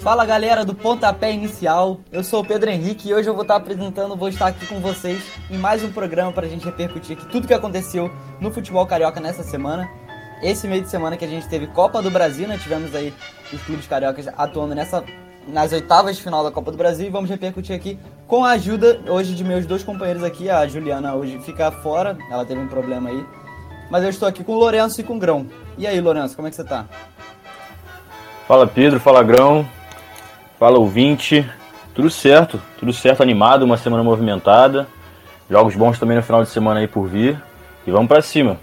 [0.00, 3.56] Fala galera do Pontapé Inicial, eu sou o Pedro Henrique e hoje eu vou estar
[3.56, 7.26] apresentando, vou estar aqui com vocês em mais um programa para a gente repercutir aqui
[7.26, 8.10] tudo que aconteceu
[8.40, 9.86] no futebol carioca nessa semana.
[10.42, 12.56] Esse meio de semana que a gente teve Copa do Brasil, né?
[12.56, 13.12] Tivemos aí
[13.52, 15.04] os clubes cariocas atuando nessa,
[15.46, 19.02] nas oitavas de final da Copa do Brasil e vamos repercutir aqui com a ajuda
[19.08, 20.48] hoje de meus dois companheiros aqui.
[20.48, 23.45] A Juliana hoje fica fora, ela teve um problema aí.
[23.90, 25.46] Mas eu estou aqui com o Lourenço e com o Grão.
[25.78, 26.86] E aí, Lourenço, como é que você tá?
[28.46, 29.66] Fala Pedro, fala Grão.
[30.58, 31.46] Fala ouvinte,
[31.94, 34.88] tudo certo, tudo certo, animado, uma semana movimentada,
[35.50, 37.38] jogos bons também no final de semana aí por vir
[37.86, 38.58] e vamos para cima.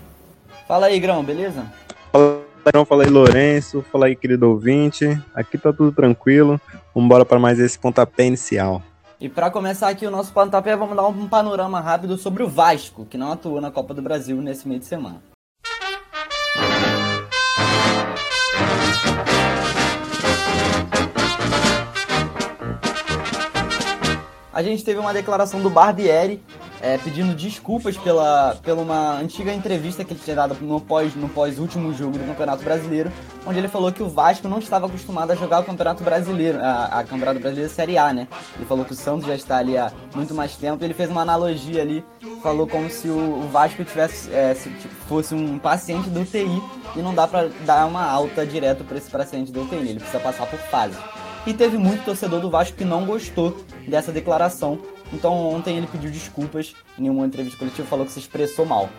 [0.67, 1.63] Fala aí, Grão, beleza?
[2.11, 6.59] Fala aí, fala aí, Lourenço, fala aí, querido ouvinte, aqui tá tudo tranquilo,
[6.95, 8.81] vamos embora para mais esse pontapé inicial.
[9.23, 13.05] E para começar aqui o nosso pontapé, vamos dar um panorama rápido sobre o Vasco,
[13.05, 15.23] que não atuou na Copa do Brasil nesse meio de semana.
[24.52, 26.43] a gente teve uma declaração do Barbieri
[26.84, 31.30] é, pedindo desculpas pela, pela uma antiga entrevista que ele tinha dado no pós, no
[31.30, 33.09] pós último jogo do Campeonato Brasileiro,
[33.48, 37.00] onde ele falou que o Vasco não estava acostumado a jogar o Campeonato Brasileiro, a,
[37.00, 38.28] a Campeonato Brasileiro Série A, né?
[38.58, 40.84] Ele falou que o Santos já está ali há muito mais tempo.
[40.84, 42.04] Ele fez uma analogia ali,
[42.42, 46.61] falou como se o, o Vasco tivesse é, se, tipo, fosse um paciente do UTI
[46.98, 50.20] e não dá para dar uma alta direto para esse paciente do UTI, ele precisa
[50.20, 50.98] passar por fase.
[51.48, 54.80] E teve muito torcedor do Vasco que não gostou dessa declaração.
[55.11, 58.89] Então ontem ele pediu desculpas em uma entrevista coletiva falou que se expressou mal.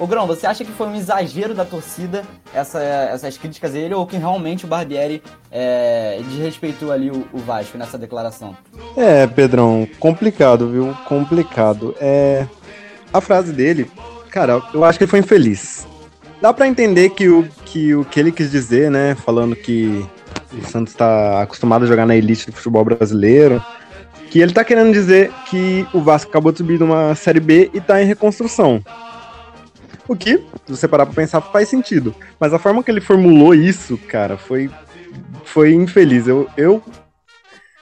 [0.00, 2.22] Ô Grão, você acha que foi um exagero da torcida
[2.54, 7.38] essa, essas críticas a ele ou que realmente o Barbieri é, desrespeitou ali o, o,
[7.38, 8.56] Vasco nessa declaração?
[8.96, 10.96] É, Pedrão, complicado, viu?
[11.04, 11.96] Complicado.
[12.00, 12.46] É,
[13.12, 13.90] a frase dele,
[14.30, 15.84] cara, eu acho que ele foi infeliz.
[16.40, 20.06] Dá para entender que o, que o que ele quis dizer, né, falando que
[20.52, 23.60] o Santos está acostumado a jogar na elite do futebol brasileiro,
[24.30, 27.78] que ele está querendo dizer que o Vasco acabou de subir numa Série B e
[27.78, 28.82] está em reconstrução.
[30.06, 32.14] O que, se você parar pra pensar, faz sentido.
[32.40, 34.70] Mas a forma que ele formulou isso, cara, foi,
[35.44, 36.26] foi infeliz.
[36.26, 36.82] Eu, eu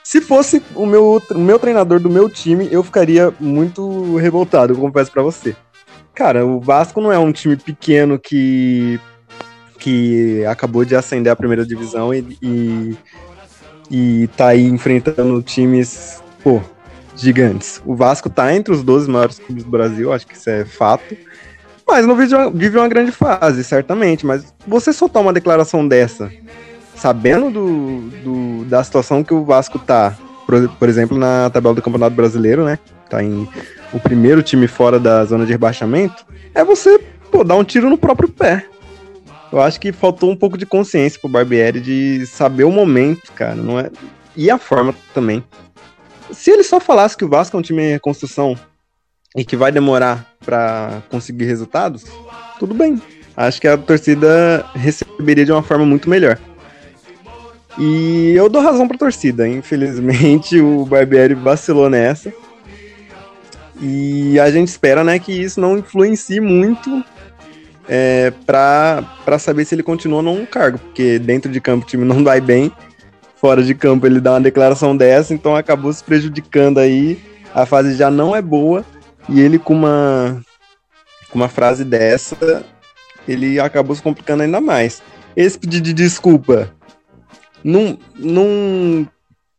[0.03, 4.79] se fosse o meu, o meu treinador do meu time, eu ficaria muito revoltado, eu
[4.79, 5.57] confesso para você.
[6.15, 9.01] Cara, o Vasco não é um time pequeno que
[9.79, 12.97] que acabou de ascender à primeira divisão e, e,
[13.91, 16.63] e tá aí enfrentando times, pô,
[17.17, 17.83] gigantes.
[17.85, 21.17] O Vasco tá entre os 12 maiores clubes do Brasil, acho que isso é fato.
[21.85, 24.25] Mas não vive uma, grande fase, certamente.
[24.25, 26.31] Mas você soltar uma declaração dessa,
[26.95, 31.83] sabendo do, do, da situação que o Vasco tá, por, por exemplo, na tabela do
[31.83, 32.79] Campeonato Brasileiro, né?
[33.11, 33.49] Tá em
[33.93, 36.25] o primeiro time fora da zona de rebaixamento,
[36.55, 38.67] é você pô, dar um tiro no próprio pé.
[39.51, 43.57] Eu acho que faltou um pouco de consciência pro Barbieri de saber o momento, cara,
[43.57, 43.91] não é?
[44.37, 45.43] E a forma também.
[46.33, 48.57] Se ele só falasse que o Vasco é um time em reconstrução
[49.37, 52.05] e que vai demorar para conseguir resultados,
[52.59, 53.01] tudo bem.
[53.37, 56.39] Acho que a torcida receberia de uma forma muito melhor.
[57.79, 59.47] E eu dou razão pra torcida.
[59.47, 62.33] Infelizmente, o Barbieri vacilou nessa.
[63.81, 67.05] E a gente espera, né, que isso não influencie muito
[67.87, 72.25] é, para saber se ele continua num cargo, porque dentro de campo o time não
[72.25, 72.73] vai bem,
[73.47, 77.17] fora de campo ele dá uma declaração dessa, então acabou se prejudicando aí,
[77.55, 78.85] a fase já não é boa,
[79.29, 80.43] e ele com uma,
[81.31, 82.65] com uma frase dessa,
[83.29, 85.01] ele acabou se complicando ainda mais.
[85.37, 86.73] Esse pedido de desculpa
[87.63, 89.07] não, não,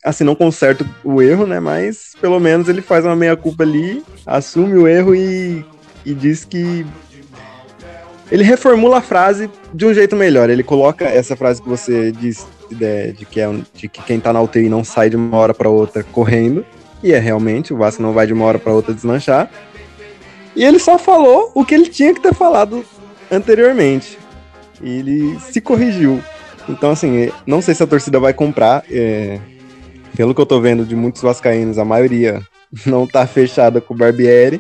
[0.04, 4.76] assim, não conserta o erro, né, mas pelo menos ele faz uma meia-culpa ali, assume
[4.76, 5.66] o erro e,
[6.06, 6.86] e diz que
[8.30, 10.50] ele reformula a frase de um jeito melhor.
[10.50, 14.32] Ele coloca essa frase que você disse de, de, que, é, de que quem tá
[14.34, 16.66] na UTI não sai de uma hora para outra correndo.
[17.04, 19.50] E é realmente, o Vasco não vai de uma hora para outra deslanchar.
[20.56, 22.84] E ele só falou o que ele tinha que ter falado
[23.32, 24.18] anteriormente.
[24.82, 26.22] E ele se corrigiu.
[26.68, 28.84] Então, assim, não sei se a torcida vai comprar.
[28.90, 29.40] É,
[30.16, 32.42] pelo que eu tô vendo de muitos vascaínos, a maioria
[32.86, 34.60] não tá fechada com o Barbieri.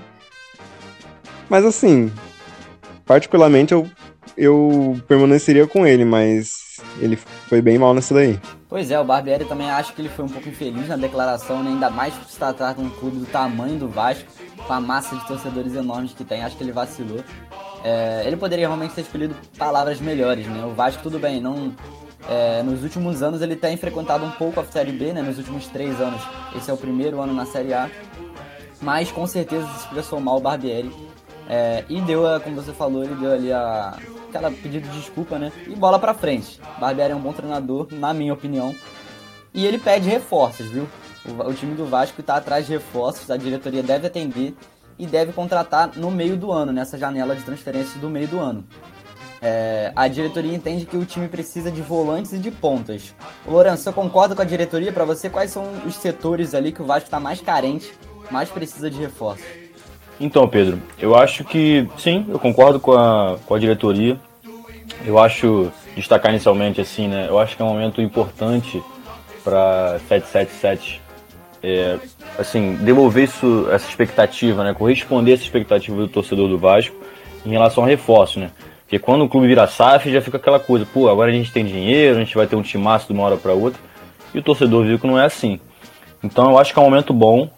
[1.50, 2.12] Mas, assim,
[3.06, 3.90] particularmente eu,
[4.38, 6.67] eu permaneceria com ele, mas
[7.00, 8.40] ele foi bem mal nessa daí.
[8.70, 11.72] Pois é, o Barbieri também acho que ele foi um pouco infeliz na declaração, né?
[11.72, 14.26] ainda mais por se tratar de um clube do tamanho do Vasco,
[14.66, 17.24] com a massa de torcedores enormes que tem, acho que ele vacilou.
[17.84, 20.66] É, ele poderia realmente ter escolhido palavras melhores, né?
[20.66, 21.74] O Vasco, tudo bem, não.
[22.30, 25.22] É, nos últimos anos ele tem frequentado um pouco a Série B, né?
[25.22, 26.22] Nos últimos três anos,
[26.56, 27.90] esse é o primeiro ano na Série A.
[28.82, 30.92] Mas com certeza se expressou mal o Barbieri
[31.50, 33.98] é, e deu, como você falou, ele deu ali a,
[34.28, 35.52] aquela pedido de desculpa, né?
[35.66, 36.60] E bola pra frente.
[36.80, 38.76] Barbieri é um bom treinador, na minha opinião.
[39.54, 40.88] E ele pede reforços, viu?
[41.26, 44.56] O, o time do Vasco está atrás de reforços, a diretoria deve atender
[45.00, 48.66] e deve contratar no meio do ano, nessa janela de transferência do meio do ano.
[49.40, 53.14] É, a diretoria entende que o time precisa de volantes e de pontas.
[53.46, 54.92] Lourenço, você concorda com a diretoria?
[54.92, 57.94] Para você, quais são os setores ali que o Vasco está mais carente,
[58.32, 59.44] mais precisa de reforço?
[60.20, 64.18] Então, Pedro, eu acho que sim, eu concordo com a, com a diretoria.
[65.06, 67.28] Eu acho, destacar inicialmente assim, né?
[67.30, 68.82] Eu acho que é um momento importante
[69.44, 71.02] para 777
[71.64, 71.98] é,
[72.38, 74.74] assim, devolver isso, essa expectativa, né?
[74.74, 76.96] Corresponder essa expectativa do torcedor do Vasco
[77.46, 78.52] em relação ao reforço, né?
[78.82, 81.66] Porque quando o clube vira SAF, já fica aquela coisa, pô, agora a gente tem
[81.66, 83.80] dinheiro, a gente vai ter um timaço de uma hora para outra,
[84.34, 85.60] e o torcedor viu que não é assim.
[86.24, 87.50] Então eu acho que é um momento bom,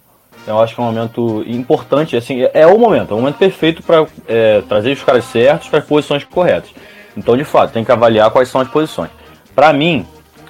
[0.48, 3.38] eu acho que é um momento importante, assim, é, é o momento, é o momento
[3.38, 6.72] perfeito para é, trazer os caras certos para as posições corretas.
[7.16, 9.12] Então, de fato, tem que avaliar quais são as posições.
[9.54, 10.06] Para mim,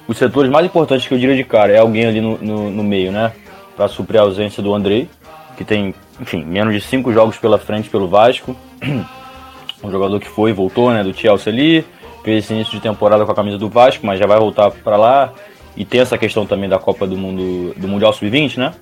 [0.06, 2.82] os setores mais importantes que eu diria de cara é alguém ali no, no, no
[2.82, 3.32] meio, né?
[3.76, 5.08] Para suprir a ausência do Andrei,
[5.56, 8.56] que tem, enfim, menos de cinco jogos pela frente pelo Vasco.
[9.82, 11.84] um jogador que foi e voltou, né, do Chelsea ali,
[12.22, 14.96] fez esse início de temporada com a camisa do Vasco, mas já vai voltar para
[14.96, 15.32] lá.
[15.76, 18.74] E tem essa questão também da Copa do Mundo, do Mundial Sub-20, né?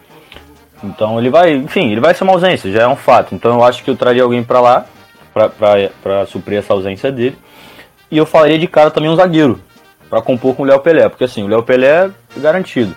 [0.82, 3.34] Então ele vai, enfim, ele vai ser uma ausência, já é um fato.
[3.34, 4.86] Então eu acho que eu traria alguém para lá,
[5.32, 7.36] para suprir essa ausência dele.
[8.10, 9.60] E eu falaria de cara também um zagueiro,
[10.08, 12.94] para compor com o Léo Pelé, porque assim, o Léo Pelé é garantido.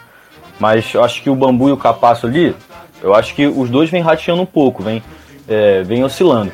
[0.59, 2.55] Mas eu acho que o Bambu e o Capasso ali,
[3.01, 5.03] eu acho que os dois vêm rateando um pouco, vem,
[5.49, 6.51] é, vem oscilando.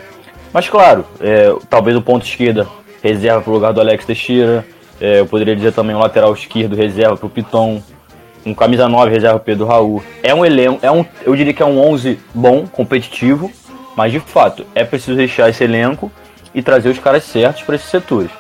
[0.54, 2.68] Mas claro, é, talvez o ponto esquerda
[3.04, 4.66] reserva para o lugar do Alex Teixeira.
[5.00, 7.82] É, eu poderia dizer também o lateral esquerdo reserva para o Piton.
[8.46, 10.04] Um camisa 9 reserva Pedro Raul.
[10.24, 13.52] É um elenco, é um, eu diria que é um 11 bom, competitivo,
[13.96, 16.12] mas de fato é preciso deixar esse elenco
[16.54, 18.32] e trazer os caras certos para esses setores.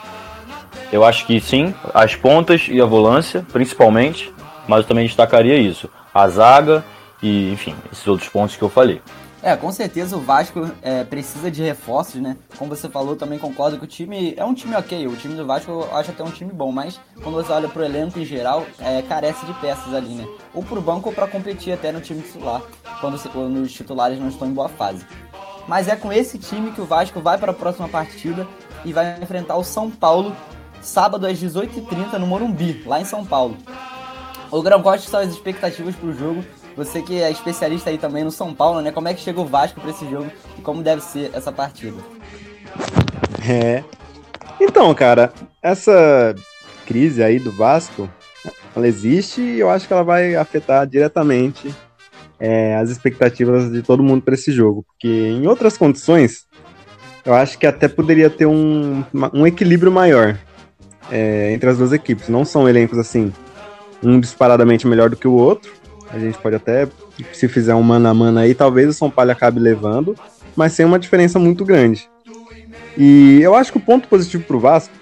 [0.91, 4.33] Eu acho que sim, as pontas e a volância, principalmente,
[4.67, 5.89] mas eu também destacaria isso.
[6.13, 6.83] A zaga
[7.21, 9.01] e, enfim, esses outros pontos que eu falei.
[9.42, 12.36] É, com certeza o Vasco é, precisa de reforços, né?
[12.57, 15.07] Como você falou, também concordo que o time é um time ok.
[15.07, 17.84] O time do Vasco eu acho até um time bom, mas quando você olha pro
[17.84, 20.28] elenco em geral, é, carece de peças ali, né?
[20.56, 22.63] Ou pro banco ou para competir até no time titular,
[23.00, 25.06] quando, quando os titulares não estão em boa fase.
[25.68, 28.48] Mas é com esse time que o Vasco vai para a próxima partida
[28.83, 30.36] e vai enfrentar o São Paulo
[30.81, 33.56] sábado às 18h30 no Morumbi, lá em São Paulo.
[34.50, 36.44] O Grão, quais são as expectativas para o jogo
[36.77, 38.91] você que é especialista aí também no São Paulo, né?
[38.91, 41.97] Como é que chega o Vasco para esse jogo e como deve ser essa partida?
[43.50, 43.83] É.
[44.62, 46.35] Então, cara, essa
[46.85, 48.07] crise aí do Vasco,
[48.75, 51.74] ela existe e eu acho que ela vai afetar diretamente
[52.39, 54.85] é, as expectativas de todo mundo para esse jogo.
[54.85, 56.45] Porque em outras condições,
[57.25, 59.03] eu acho que até poderia ter um,
[59.33, 60.38] um equilíbrio maior
[61.12, 62.30] é, entre as duas equipes.
[62.30, 63.33] Não são elencos assim,
[64.03, 65.71] um disparadamente melhor do que o outro,
[66.12, 66.88] a gente pode até,
[67.33, 70.15] se fizer um mano a mano aí, talvez o São Paulo acabe levando,
[70.56, 72.09] mas sem uma diferença muito grande.
[72.98, 74.94] E eu acho que o ponto positivo pro Vasco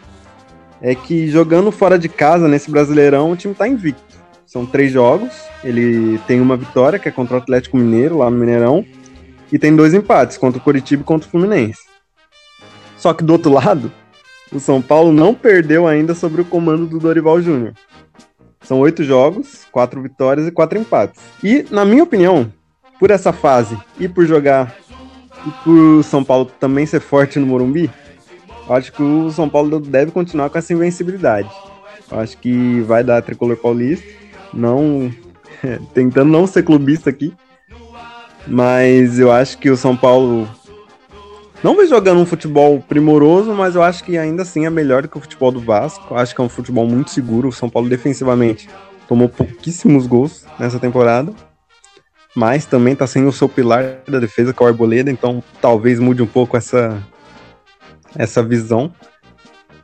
[0.81, 4.03] é que jogando fora de casa nesse Brasileirão, o time tá invicto.
[4.45, 5.31] São três jogos,
[5.63, 8.85] ele tem uma vitória, que é contra o Atlético Mineiro, lá no Mineirão,
[9.51, 11.81] e tem dois empates, contra o Coritiba e contra o Fluminense.
[12.97, 13.91] Só que do outro lado,
[14.51, 17.73] o São Paulo não perdeu ainda sobre o comando do Dorival Júnior.
[18.65, 21.21] São oito jogos, quatro vitórias e quatro empates.
[21.43, 22.51] E, na minha opinião,
[22.99, 24.75] por essa fase e por jogar
[25.45, 27.89] e por São Paulo também ser forte no Morumbi,
[28.69, 31.49] acho que o São Paulo deve continuar com essa invencibilidade.
[32.11, 34.05] Acho que vai dar tricolor paulista,
[34.53, 35.11] não
[35.93, 37.33] tentando não ser clubista aqui,
[38.47, 40.47] mas eu acho que o São Paulo
[41.65, 45.07] não vem jogando um futebol primoroso, mas eu acho que ainda assim é melhor do
[45.07, 46.13] que o futebol do Vasco.
[46.13, 47.47] Eu acho que é um futebol muito seguro.
[47.47, 48.69] O São Paulo defensivamente
[49.07, 51.33] tomou pouquíssimos gols nessa temporada.
[52.35, 55.99] Mas também está sem o seu pilar da defesa, que é o Arboleda, então talvez
[55.99, 57.01] mude um pouco essa,
[58.15, 58.93] essa visão.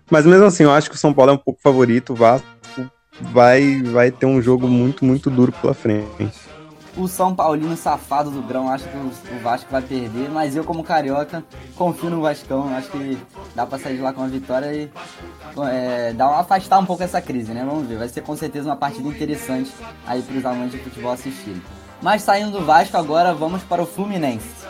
[0.08, 2.14] Mas mesmo assim, eu acho que o São Paulo é um pouco favorito.
[2.14, 2.46] O Vasco
[3.22, 6.32] vai, vai ter um jogo muito, muito duro pela frente
[6.98, 10.84] o São Paulino safado do grão acha que o Vasco vai perder, mas eu como
[10.84, 11.44] carioca
[11.76, 13.18] confio no Vascão, acho que
[13.56, 14.92] dá pra sair de lá com a vitória e
[15.70, 17.64] é, dar uma, afastar um pouco essa crise, né?
[17.66, 19.72] Vamos ver, vai ser com certeza uma partida interessante
[20.06, 21.62] aí pros amantes de futebol assistirem.
[22.02, 24.61] Mas saindo do Vasco agora, vamos para o Fluminense.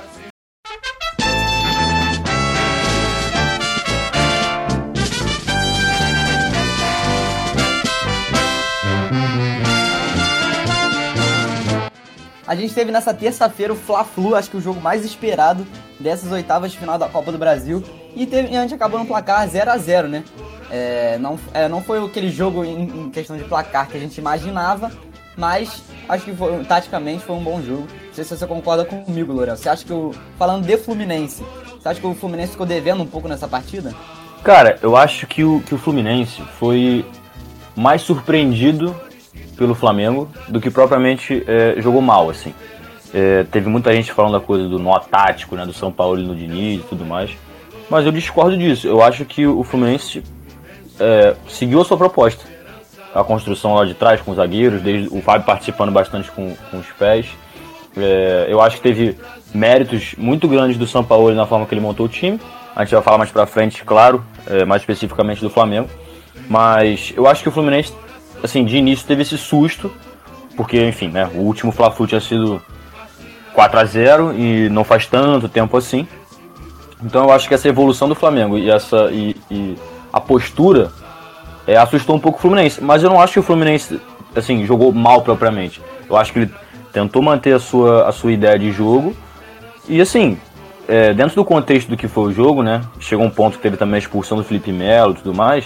[12.51, 15.65] A gente teve nessa terça-feira o Fla-Flu, acho que o jogo mais esperado
[15.97, 17.81] dessas oitavas de final da Copa do Brasil.
[18.13, 20.21] E, teve, e a gente acabou no placar 0 a 0 né?
[20.69, 24.17] É, não, é, não foi aquele jogo em, em, questão de placar que a gente
[24.17, 24.91] imaginava,
[25.37, 27.87] mas acho que foi, taticamente foi um bom jogo.
[28.07, 29.55] Não sei se você concorda comigo, Lourel.
[29.55, 30.13] Você acha que o.
[30.37, 31.41] Falando de Fluminense,
[31.81, 33.95] você acha que o Fluminense ficou devendo um pouco nessa partida?
[34.43, 37.05] Cara, eu acho que o, que o Fluminense foi
[37.77, 38.93] mais surpreendido
[39.61, 42.51] pelo Flamengo do que propriamente é, jogou mal, assim.
[43.13, 46.35] É, teve muita gente falando da coisa do nó tático, né, do São Paulo no
[46.35, 47.29] Diniz e tudo mais.
[47.87, 48.87] Mas eu discordo disso.
[48.87, 50.23] Eu acho que o Fluminense
[50.99, 52.43] é, seguiu a sua proposta.
[53.13, 56.79] A construção lá de trás com os zagueiros, desde o Fábio participando bastante com, com
[56.79, 57.27] os pés.
[57.95, 59.15] É, eu acho que teve
[59.53, 62.39] méritos muito grandes do São Paulo na forma que ele montou o time.
[62.75, 65.87] A gente vai falar mais pra frente, claro, é, mais especificamente do Flamengo.
[66.49, 67.93] Mas eu acho que o Fluminense
[68.43, 69.91] assim, de início teve esse susto,
[70.55, 72.61] porque, enfim, né, o último Fla-Flu tinha sido
[73.53, 76.07] 4 a 0 e não faz tanto tempo assim.
[77.03, 79.75] Então eu acho que essa evolução do Flamengo e essa e, e
[80.13, 80.91] a postura
[81.65, 83.99] é, assustou um pouco o Fluminense, mas eu não acho que o Fluminense
[84.35, 85.81] assim jogou mal propriamente.
[86.09, 86.51] Eu acho que ele
[86.93, 89.15] tentou manter a sua, a sua ideia de jogo
[89.87, 90.37] e assim
[90.87, 92.81] é, dentro do contexto do que foi o jogo, né?
[92.99, 95.65] Chegou um ponto que teve também a expulsão do Felipe Melo e tudo mais.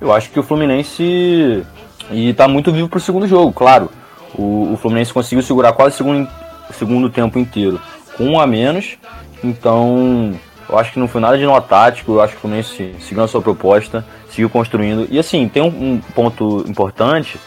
[0.00, 1.64] Eu acho que o Fluminense
[2.10, 3.90] e tá muito vivo pro segundo jogo, claro.
[4.34, 6.28] O, o Fluminense conseguiu segurar quase o segundo,
[6.72, 7.80] segundo tempo inteiro
[8.16, 8.96] com um a menos.
[9.42, 10.32] Então,
[10.68, 12.12] eu acho que não foi nada de nó tático.
[12.12, 15.06] Eu acho que o Fluminense seguiu a sua proposta, seguiu construindo.
[15.10, 17.38] E assim, tem um, um ponto importante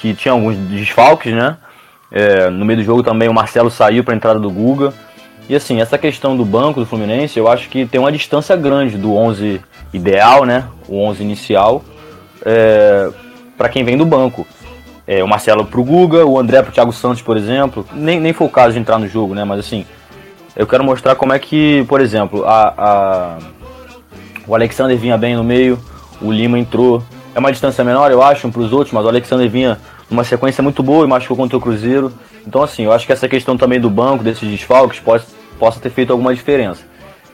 [0.00, 1.56] que tinha alguns desfalques, né?
[2.10, 4.92] É, no meio do jogo também o Marcelo saiu para a entrada do Guga.
[5.48, 8.96] E assim, essa questão do banco do Fluminense, eu acho que tem uma distância grande
[8.96, 9.60] do 11
[9.92, 10.64] ideal, né?
[10.88, 11.84] O 11 inicial.
[12.44, 13.10] É,
[13.56, 14.46] para quem vem do banco.
[15.06, 17.86] É, o Marcelo pro Guga, o André pro Thiago Santos, por exemplo.
[17.92, 19.44] Nem, nem foi o caso de entrar no jogo, né?
[19.44, 19.84] Mas assim,
[20.56, 23.38] eu quero mostrar como é que, por exemplo, a, a,
[24.46, 25.78] o Alexander vinha bem no meio,
[26.20, 27.02] o Lima entrou.
[27.34, 30.62] É uma distância menor, eu acho, para os outros, mas o Alexander vinha numa sequência
[30.62, 32.12] muito boa e machucou contra o Cruzeiro.
[32.46, 35.24] Então, assim, eu acho que essa questão também do banco, desses desfalques, pode,
[35.58, 36.82] possa ter feito alguma diferença.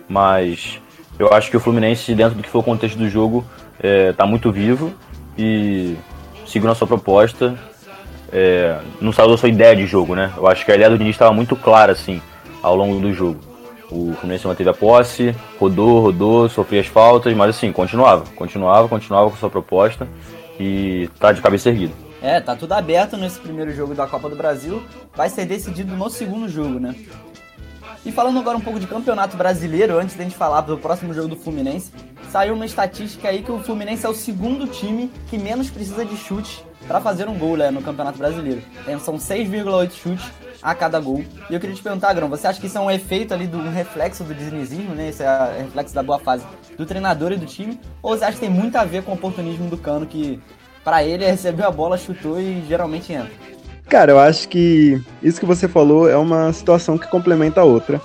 [0.09, 0.81] Mas
[1.19, 3.45] eu acho que o Fluminense, dentro do que foi o contexto do jogo,
[3.79, 4.93] está é, muito vivo
[5.37, 5.97] e
[6.51, 7.57] seguiu a sua proposta,
[8.33, 10.33] é, não saiu da sua ideia de jogo, né?
[10.37, 12.21] Eu acho que a ideia do Diniz estava muito clara, assim,
[12.63, 13.41] ao longo do jogo.
[13.91, 19.31] O Fluminense manteve a posse, rodou, rodou, sofria as faltas, mas assim, continuava, continuava, continuava
[19.31, 20.07] com sua proposta
[20.61, 21.93] e tá de cabeça erguida.
[22.23, 24.83] É, tá tudo aberto nesse primeiro jogo da Copa do Brasil,
[25.17, 26.95] vai ser decidido no segundo jogo, né?
[28.05, 31.29] E falando agora um pouco de campeonato brasileiro, antes da gente falar do próximo jogo
[31.29, 31.93] do Fluminense,
[32.31, 36.17] saiu uma estatística aí que o Fluminense é o segundo time que menos precisa de
[36.17, 38.63] chute para fazer um gol né, no Campeonato Brasileiro.
[39.05, 41.23] São 6,8 chutes a cada gol.
[41.51, 43.59] E eu queria te perguntar, Grão, você acha que isso é um efeito ali, do,
[43.59, 45.11] um reflexo do dinizismo, né?
[45.11, 46.45] Esse é reflexo da boa fase
[46.79, 47.79] do treinador e do time?
[48.03, 50.41] Ou você acha que tem muito a ver com o oportunismo do Cano, que
[50.83, 53.31] para ele recebeu a bola, chutou e geralmente entra?
[53.91, 58.01] Cara, eu acho que isso que você falou é uma situação que complementa a outra.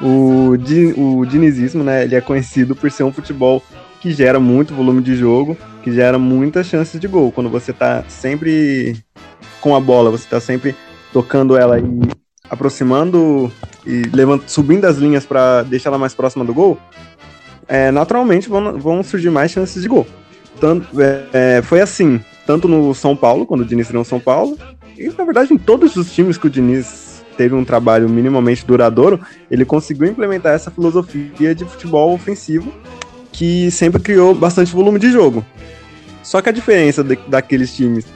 [0.00, 0.52] O,
[0.96, 3.60] o dinizismo, né, ele é conhecido por ser um futebol
[4.00, 7.32] que gera muito volume de jogo, que gera muitas chances de gol.
[7.32, 8.96] Quando você tá sempre
[9.60, 10.76] com a bola, você tá sempre
[11.12, 11.84] tocando ela e
[12.48, 13.50] aproximando
[13.84, 16.78] e levando, subindo as linhas para deixar ela mais próxima do gol,
[17.66, 20.06] é, naturalmente vão, vão surgir mais chances de gol.
[20.60, 24.56] Tanto, é, é foi assim, tanto no São Paulo, quando o Diniz no São Paulo,
[24.96, 29.20] e na verdade em todos os times que o Diniz teve um trabalho minimamente duradouro,
[29.50, 32.72] ele conseguiu implementar essa filosofia de futebol ofensivo
[33.32, 35.44] que sempre criou bastante volume de jogo.
[36.22, 38.06] Só que a diferença de, daqueles times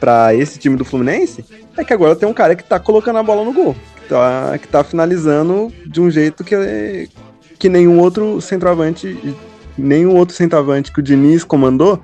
[0.00, 1.44] para esse time do Fluminense
[1.76, 4.58] é que agora tem um cara que tá colocando a bola no gol, que tá,
[4.58, 7.08] que tá finalizando de um jeito que,
[7.58, 9.36] que nenhum outro centroavante,
[9.76, 12.02] nenhum outro centroavante que o Diniz comandou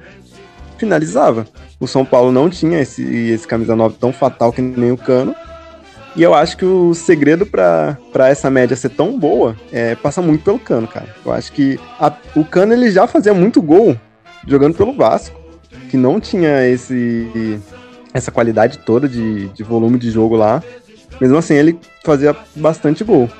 [0.83, 1.47] finalizava.
[1.79, 5.35] O São Paulo não tinha esse, esse camisa 9 tão fatal que nem o Cano.
[6.17, 7.97] E eu acho que o segredo para
[8.29, 11.15] essa média ser tão boa é, passa muito pelo Cano, cara.
[11.25, 13.97] Eu acho que a, o Cano ele já fazia muito gol
[14.47, 15.41] jogando pelo Vasco,
[15.89, 17.61] que não tinha esse
[18.13, 20.63] essa qualidade toda de, de volume de jogo lá.
[21.21, 23.31] Mesmo assim, ele fazia bastante gol.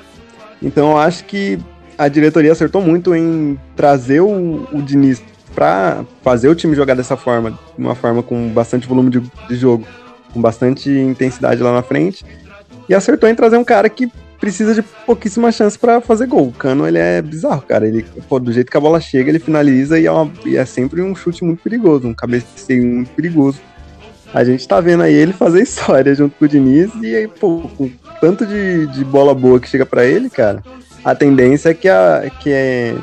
[0.61, 1.59] Então eu acho que
[1.97, 5.21] a diretoria acertou muito em trazer o, o Diniz
[5.53, 9.85] para fazer o time jogar dessa forma, uma forma com bastante volume de, de, jogo,
[10.33, 12.25] com bastante intensidade lá na frente,
[12.87, 16.49] e acertou em trazer um cara que precisa de pouquíssima chance para fazer gol.
[16.49, 17.87] O Cano, ele é bizarro, cara.
[17.87, 20.65] Ele, pô, do jeito que a bola chega, ele finaliza e é, uma, e é
[20.65, 23.61] sempre um chute muito perigoso, um cabeceio muito perigoso.
[24.33, 27.69] a gente tá vendo aí ele fazer história junto com o Diniz e aí, pô,
[27.77, 30.61] com tanto de, de bola boa que chega para ele, cara,
[31.05, 32.95] a tendência é que, a, que é,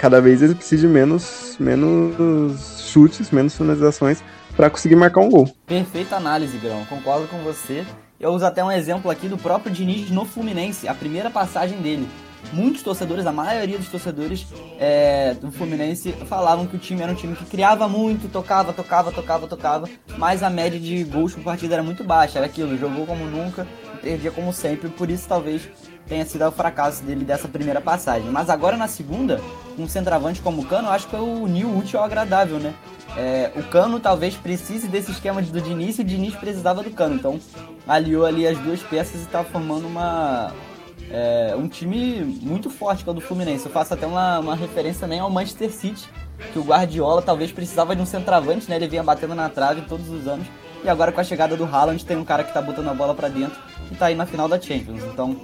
[0.00, 4.22] cada vez ele precise de menos, menos chutes, menos finalizações
[4.56, 5.54] para conseguir marcar um gol.
[5.66, 6.86] Perfeita análise, Grão.
[6.86, 7.84] Concordo com você.
[8.18, 12.08] Eu uso até um exemplo aqui do próprio Diniz no Fluminense, a primeira passagem dele.
[12.50, 14.46] Muitos torcedores, a maioria dos torcedores
[14.78, 19.12] é, do Fluminense falavam que o time era um time que criava muito, tocava, tocava,
[19.12, 22.38] tocava, tocava, mas a média de gols por partida era muito baixa.
[22.38, 23.66] Era aquilo, jogou como nunca,
[24.00, 25.68] perdia como sempre, por isso talvez
[26.10, 28.28] tenha sido o fracasso dele dessa primeira passagem.
[28.30, 29.40] Mas agora na segunda,
[29.78, 32.74] um centroavante como o Cano, acho que é o Nil útil ao agradável, né?
[33.16, 37.14] É, o Cano talvez precise desse esquema do Diniz e o Diniz precisava do Cano.
[37.14, 37.38] Então
[37.86, 40.52] aliou ali as duas peças e está formando uma,
[41.12, 43.66] é, um time muito forte que é o do Fluminense.
[43.66, 46.08] Eu faço até uma, uma referência também ao Manchester City,
[46.52, 48.74] que o Guardiola talvez precisava de um centroavante, né?
[48.74, 50.46] Ele vinha batendo na trave todos os anos.
[50.82, 53.14] E agora com a chegada do Haaland tem um cara que tá botando a bola
[53.14, 53.60] para dentro
[53.92, 55.04] e tá aí na final da Champions.
[55.04, 55.36] Então,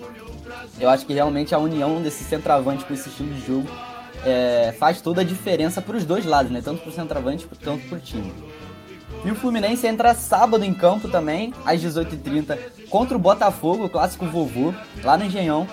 [0.78, 3.68] eu acho que realmente a união desse centroavante com esse estilo de jogo
[4.24, 6.60] é, faz toda a diferença para os dois lados, né?
[6.62, 8.32] Tanto para o centroavante quanto para o time.
[9.24, 14.26] E o Fluminense entra sábado em campo também, às 18h30, contra o Botafogo, o clássico
[14.26, 15.66] vovô, lá no Engenhão.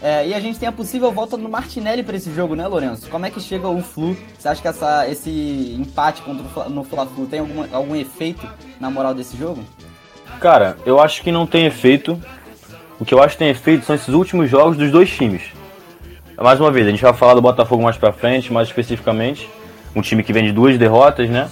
[0.00, 3.08] É, e a gente tem a possível volta do Martinelli para esse jogo, né, Lourenço?
[3.10, 4.16] Como é que chega o Flu?
[4.38, 8.90] Você acha que essa, esse empate contra o, no Fla-Flu tem algum, algum efeito na
[8.90, 9.64] moral desse jogo?
[10.40, 12.20] Cara, eu acho que não tem efeito.
[13.00, 15.42] O que eu acho que tem efeito são esses últimos jogos dos dois times.
[16.40, 19.48] Mais uma vez, a gente vai falar do Botafogo mais pra frente, mais especificamente.
[19.94, 21.48] Um time que vem de duas derrotas, né?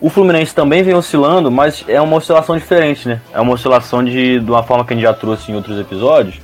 [0.00, 3.20] O Fluminense também vem oscilando, mas é uma oscilação diferente, né?
[3.32, 6.36] É uma oscilação de, de uma forma que a gente já trouxe em outros episódios.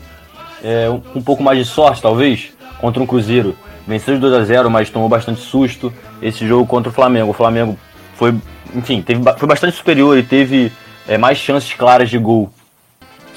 [0.62, 3.56] É, um, pouco mais de sorte, talvez, contra um Cruzeiro.
[3.86, 5.92] Venceu de 2 a 0 mas tomou bastante susto.
[6.20, 7.30] Esse jogo contra o Flamengo.
[7.30, 7.78] O Flamengo
[8.14, 8.34] foi,
[8.74, 10.70] enfim, teve, foi bastante superior e teve
[11.08, 12.50] é, mais chances claras de gol.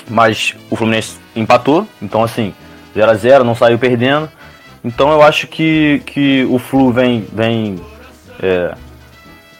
[0.09, 2.53] Mas o Fluminense empatou, então assim,
[2.95, 4.29] 0 a 0 não saiu perdendo.
[4.83, 7.25] Então eu acho que, que o Flu vem.
[7.31, 7.79] vem
[8.41, 8.73] é,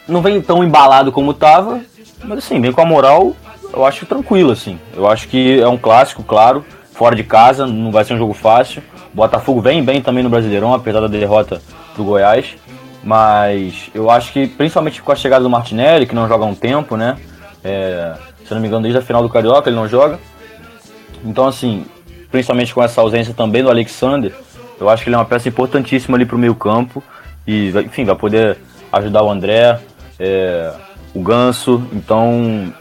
[0.08, 1.80] não vem tão embalado como estava,
[2.24, 3.36] mas assim, vem com a moral,
[3.72, 4.78] eu acho tranquilo, assim.
[4.94, 8.34] Eu acho que é um clássico, claro, fora de casa, não vai ser um jogo
[8.34, 8.82] fácil.
[9.12, 11.62] O Botafogo vem bem também no Brasileirão, apesar da derrota
[11.94, 12.56] pro Goiás.
[13.02, 16.54] Mas eu acho que, principalmente com a chegada do Martinelli, que não joga há um
[16.54, 17.16] tempo, né?
[17.64, 20.18] É, se não me engano, desde a final do Carioca ele não joga.
[21.24, 21.84] Então, assim,
[22.30, 24.32] principalmente com essa ausência também do Alexander,
[24.80, 27.02] eu acho que ele é uma peça importantíssima ali para o meio campo
[27.46, 28.56] e, enfim, vai poder
[28.92, 29.78] ajudar o André,
[30.18, 30.72] é,
[31.14, 32.72] o Ganso, então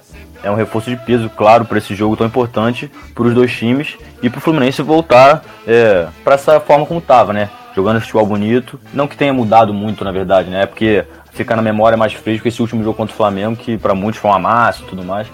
[0.44, 3.98] é um reforço de peso, claro, para esse jogo tão importante para os dois times
[4.22, 7.50] e para o Fluminense voltar é, para essa forma como estava, né?
[7.76, 10.64] Jogando futebol bonito, não que tenha mudado muito, na verdade, né?
[10.64, 13.94] É porque fica na memória mais fresco esse último jogo contra o Flamengo, que para
[13.94, 15.28] muitos foi uma massa e tudo mais,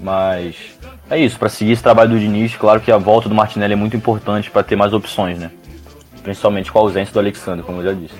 [0.00, 0.77] mas
[1.10, 3.76] é isso, para seguir esse trabalho do Diniz, claro que a volta do Martinelli é
[3.76, 5.50] muito importante para ter mais opções, né?
[6.22, 8.14] Principalmente com a ausência do Alexandre, como eu já disse.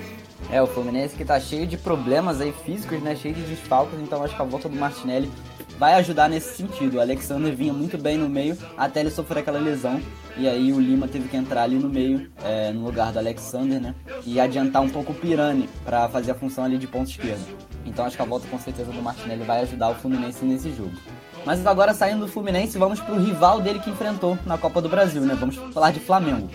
[0.51, 3.15] É, o Fluminense que tá cheio de problemas aí físicos, né?
[3.15, 5.29] Cheio de desfalques, então acho que a volta do Martinelli
[5.77, 6.97] vai ajudar nesse sentido.
[6.97, 10.01] O Alexander vinha muito bem no meio até ele sofrer aquela lesão.
[10.35, 13.79] E aí o Lima teve que entrar ali no meio, é, no lugar do Alexander,
[13.79, 13.93] né?
[14.25, 17.45] E adiantar um pouco o Pirani para fazer a função ali de ponto esquerdo.
[17.85, 20.93] Então acho que a volta com certeza do Martinelli vai ajudar o Fluminense nesse jogo.
[21.45, 25.21] Mas agora saindo do Fluminense, vamos pro rival dele que enfrentou na Copa do Brasil,
[25.21, 25.35] né?
[25.35, 26.49] Vamos falar de Flamengo.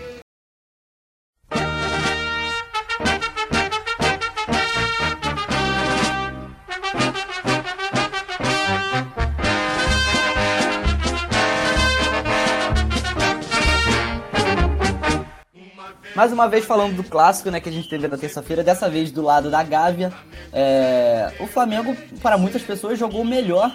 [16.15, 19.11] Mais uma vez falando do clássico, né, que a gente teve na terça-feira, dessa vez
[19.11, 20.13] do lado da Gávea.
[20.53, 21.33] É...
[21.41, 23.69] O Flamengo, para muitas pessoas, jogou melhor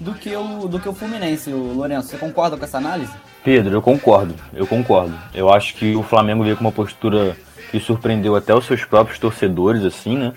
[0.00, 2.08] do que o, do que o Fluminense, o Lourenço.
[2.08, 3.12] Você concorda com essa análise?
[3.42, 5.14] Pedro, eu concordo, eu concordo.
[5.34, 7.36] Eu acho que o Flamengo veio com uma postura
[7.70, 10.32] que surpreendeu até os seus próprios torcedores, assim, né?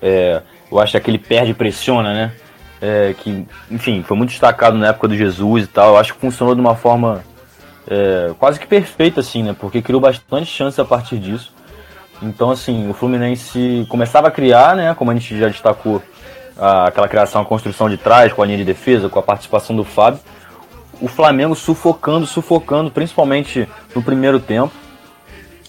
[0.00, 2.32] É, eu acho que aquele perde pressiona, né?
[2.80, 5.90] É, que, enfim, foi muito destacado na época do Jesus e tal.
[5.90, 7.22] Eu acho que funcionou de uma forma
[7.86, 9.54] é, quase que perfeita, assim, né?
[9.58, 11.52] Porque criou bastante chance a partir disso.
[12.20, 14.94] Então, assim, o Fluminense começava a criar, né?
[14.94, 16.02] Como a gente já destacou,
[16.58, 19.84] aquela criação, a construção de trás, com a linha de defesa, com a participação do
[19.84, 20.20] Fábio.
[21.00, 24.72] O Flamengo sufocando, sufocando, principalmente no primeiro tempo.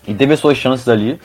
[0.08, 1.19] E teve as suas chances ali.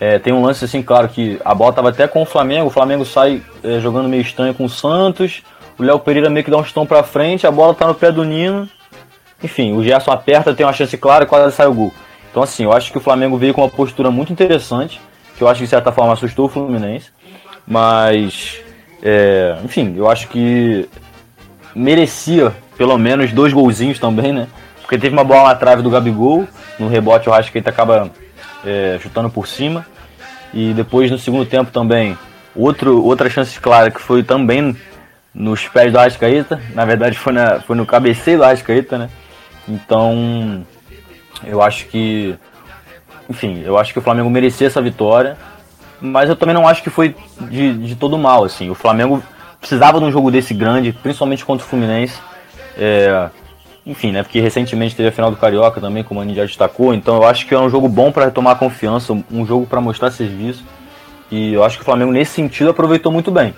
[0.00, 2.70] É, tem um lance assim, claro, que a bola estava até com o Flamengo, o
[2.70, 5.42] Flamengo sai é, jogando meio estranho com o Santos,
[5.78, 8.10] o Léo Pereira meio que dá um chutão pra frente, a bola tá no pé
[8.10, 8.68] do Nino,
[9.42, 11.92] enfim, o Gerson aperta, tem uma chance clara e quase sai o gol.
[12.30, 15.00] Então, assim, eu acho que o Flamengo veio com uma postura muito interessante,
[15.36, 17.10] que eu acho que de certa forma assustou o Fluminense.
[17.66, 18.63] Mas,
[19.04, 20.88] é, enfim, eu acho que
[21.74, 24.48] merecia pelo menos dois golzinhos também, né?
[24.80, 28.10] Porque teve uma bola na trave do Gabigol, no rebote o Rascaeta acaba
[28.64, 29.86] é, chutando por cima.
[30.52, 32.16] E depois no segundo tempo também,
[32.54, 34.76] outro, outra chance clara que foi também
[35.34, 39.10] nos pés do Arrascaeta, na verdade foi, na, foi no cabeceio do Arrascaeta, né?
[39.68, 40.64] Então,
[41.44, 42.36] eu acho que,
[43.28, 45.36] enfim, eu acho que o Flamengo merecia essa vitória,
[46.00, 48.70] mas eu também não acho que foi de, de todo mal, assim.
[48.70, 49.22] O Flamengo
[49.60, 52.18] precisava de um jogo desse grande, principalmente contra o Fluminense.
[52.76, 53.30] É,
[53.86, 54.22] enfim, né?
[54.22, 56.94] Porque recentemente teve a final do Carioca também, como a gente já destacou.
[56.94, 59.80] Então eu acho que é um jogo bom para retomar a confiança, um jogo para
[59.80, 60.64] mostrar serviço.
[61.30, 63.54] E eu acho que o Flamengo nesse sentido aproveitou muito bem.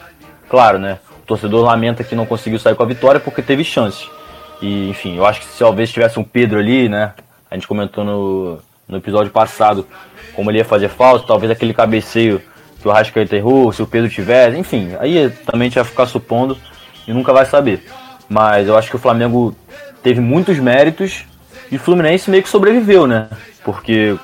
[0.48, 0.98] Claro, né?
[1.22, 4.08] O torcedor lamenta que não conseguiu sair com a vitória porque teve chance.
[4.62, 7.12] E, enfim, eu acho que se talvez tivesse um Pedro ali, né?
[7.50, 9.86] A gente comentou no, no episódio passado
[10.36, 12.40] como ele ia fazer falta, talvez aquele cabeceio
[12.80, 16.06] que o Rascaeta errou, se o Pedro tivesse, enfim, aí também a gente vai ficar
[16.06, 16.56] supondo
[17.08, 17.84] e nunca vai saber.
[18.28, 19.56] Mas eu acho que o Flamengo
[20.02, 21.24] teve muitos méritos
[21.70, 23.28] e o Fluminense meio que sobreviveu, né?
[23.64, 24.16] Porque,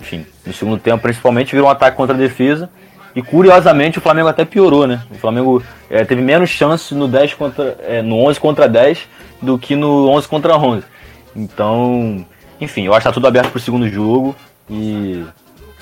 [0.00, 2.68] enfim, no segundo tempo principalmente virou um ataque contra a defesa
[3.16, 5.02] e curiosamente o Flamengo até piorou, né?
[5.10, 9.08] O Flamengo é, teve menos chance no 10 contra é, no 11 contra 10
[9.40, 10.84] do que no 11 contra 11.
[11.34, 12.24] Então,
[12.60, 14.36] enfim, eu acho que tá tudo aberto pro segundo jogo
[14.68, 15.24] e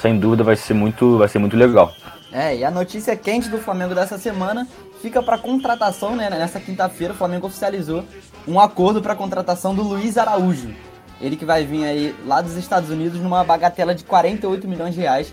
[0.03, 1.95] sem dúvida vai ser muito, vai ser muito legal.
[2.33, 4.67] É, e a notícia quente do Flamengo dessa semana
[5.01, 6.29] fica para contratação, né?
[6.29, 8.05] Nessa quinta-feira o Flamengo oficializou
[8.49, 10.75] um acordo para contratação do Luiz Araújo.
[11.21, 15.01] Ele que vai vir aí lá dos Estados Unidos numa bagatela de 48 milhões de
[15.01, 15.33] reais.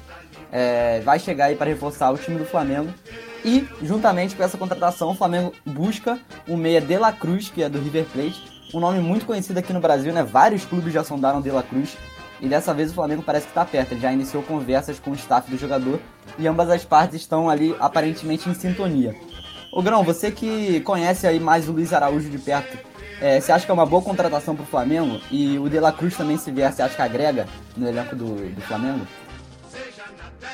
[0.52, 2.94] É, vai chegar aí para reforçar o time do Flamengo.
[3.44, 7.70] E, juntamente com essa contratação, o Flamengo busca o meia De La Cruz, que é
[7.70, 8.44] do River Plate.
[8.72, 10.22] Um nome muito conhecido aqui no Brasil, né?
[10.22, 11.98] Vários clubes já sondaram De La Cruz.
[12.42, 13.92] E dessa vez o Flamengo parece que está perto.
[13.94, 16.00] Ele já iniciou conversas com o staff do jogador
[16.38, 19.16] e ambas as partes estão ali aparentemente em sintonia.
[19.72, 22.78] Ô Grão, você que conhece aí mais o Luiz Araújo de perto,
[23.22, 25.20] é, você acha que é uma boa contratação para o Flamengo?
[25.30, 28.50] E o De La Cruz também, se vier, você acha que agrega no elenco do,
[28.50, 29.06] do Flamengo?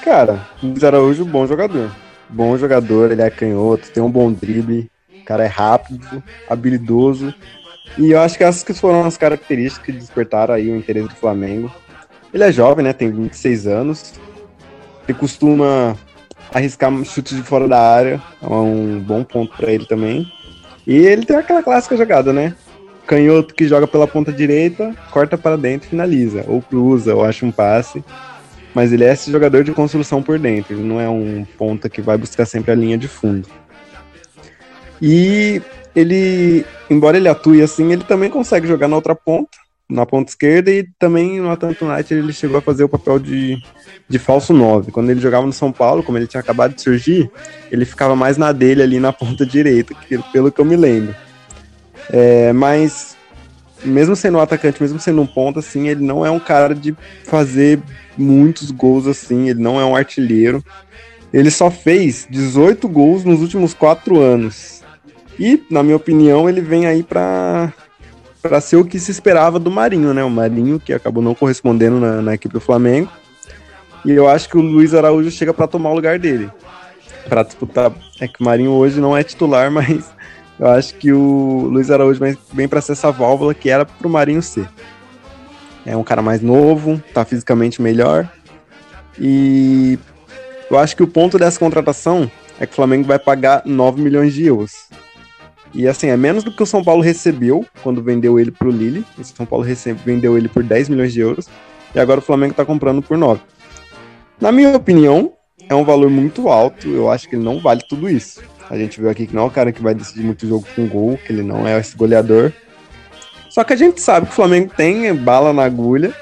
[0.03, 1.91] Cara, o Luiz Araújo, bom jogador.
[2.27, 4.89] Bom jogador, ele é canhoto, tem um bom drible,
[5.21, 7.33] o cara é rápido, habilidoso
[7.97, 11.15] e eu acho que essas que foram as características que despertaram aí o interesse do
[11.15, 11.71] Flamengo.
[12.33, 12.91] Ele é jovem, né?
[12.91, 14.13] Tem 26 anos.
[15.07, 15.95] Ele costuma
[16.53, 18.21] arriscar chutes de fora da área.
[18.41, 20.29] É um bom ponto para ele também.
[20.85, 22.53] E ele tem aquela clássica jogada, né?
[23.07, 26.43] Canhoto que joga pela ponta direita, corta para dentro e finaliza.
[26.47, 28.03] Ou cruza, ou acha um passe.
[28.73, 30.73] Mas ele é esse jogador de construção por dentro.
[30.73, 33.47] Ele não é um ponta que vai buscar sempre a linha de fundo.
[35.01, 35.61] E
[35.95, 39.57] ele, embora ele atue assim, ele também consegue jogar na outra ponta,
[39.89, 43.57] na ponta esquerda, e também no Atlanta United ele chegou a fazer o papel de,
[44.09, 44.91] de falso 9.
[44.91, 47.29] Quando ele jogava no São Paulo, como ele tinha acabado de surgir,
[47.71, 49.95] ele ficava mais na dele ali na ponta direita,
[50.33, 51.15] pelo que eu me lembro.
[52.11, 53.15] É, mas
[53.83, 56.95] mesmo sendo um atacante, mesmo sendo um ponta, assim, ele não é um cara de
[57.23, 57.79] fazer
[58.17, 60.63] muitos gols assim, ele não é um artilheiro.
[61.31, 64.81] Ele só fez 18 gols nos últimos quatro anos.
[65.39, 67.73] E, na minha opinião, ele vem aí para
[68.41, 70.23] para ser o que se esperava do Marinho, né?
[70.23, 73.09] O Marinho que acabou não correspondendo na, na equipe do Flamengo.
[74.05, 76.51] E eu acho que o Luiz Araújo chega para tomar o lugar dele.
[77.27, 77.91] Para disputar.
[78.21, 80.13] É que o Marinho hoje não é titular, mas
[80.59, 82.21] eu acho que o Luiz Araújo
[82.53, 84.69] vem para ser essa válvula que era pro Marinho ser.
[85.83, 88.29] É um cara mais novo, tá fisicamente melhor.
[89.19, 89.97] E
[90.69, 94.35] eu acho que o ponto dessa contratação é que o Flamengo vai pagar 9 milhões
[94.35, 94.87] de euros.
[95.75, 99.05] E assim, é menos do que o São Paulo recebeu quando vendeu ele pro Lille.
[99.17, 99.65] O São Paulo
[100.05, 101.49] vendeu ele por 10 milhões de euros.
[101.93, 103.41] E agora o Flamengo tá comprando por 9.
[104.39, 105.33] Na minha opinião,
[105.69, 106.87] é um valor muito alto.
[106.87, 108.41] Eu acho que ele não vale tudo isso.
[108.69, 110.87] A gente viu aqui que não é o cara que vai decidir muito jogo com
[110.87, 112.53] gol, que ele não é esse goleador.
[113.49, 116.13] Só que a gente sabe que o Flamengo tem bala na agulha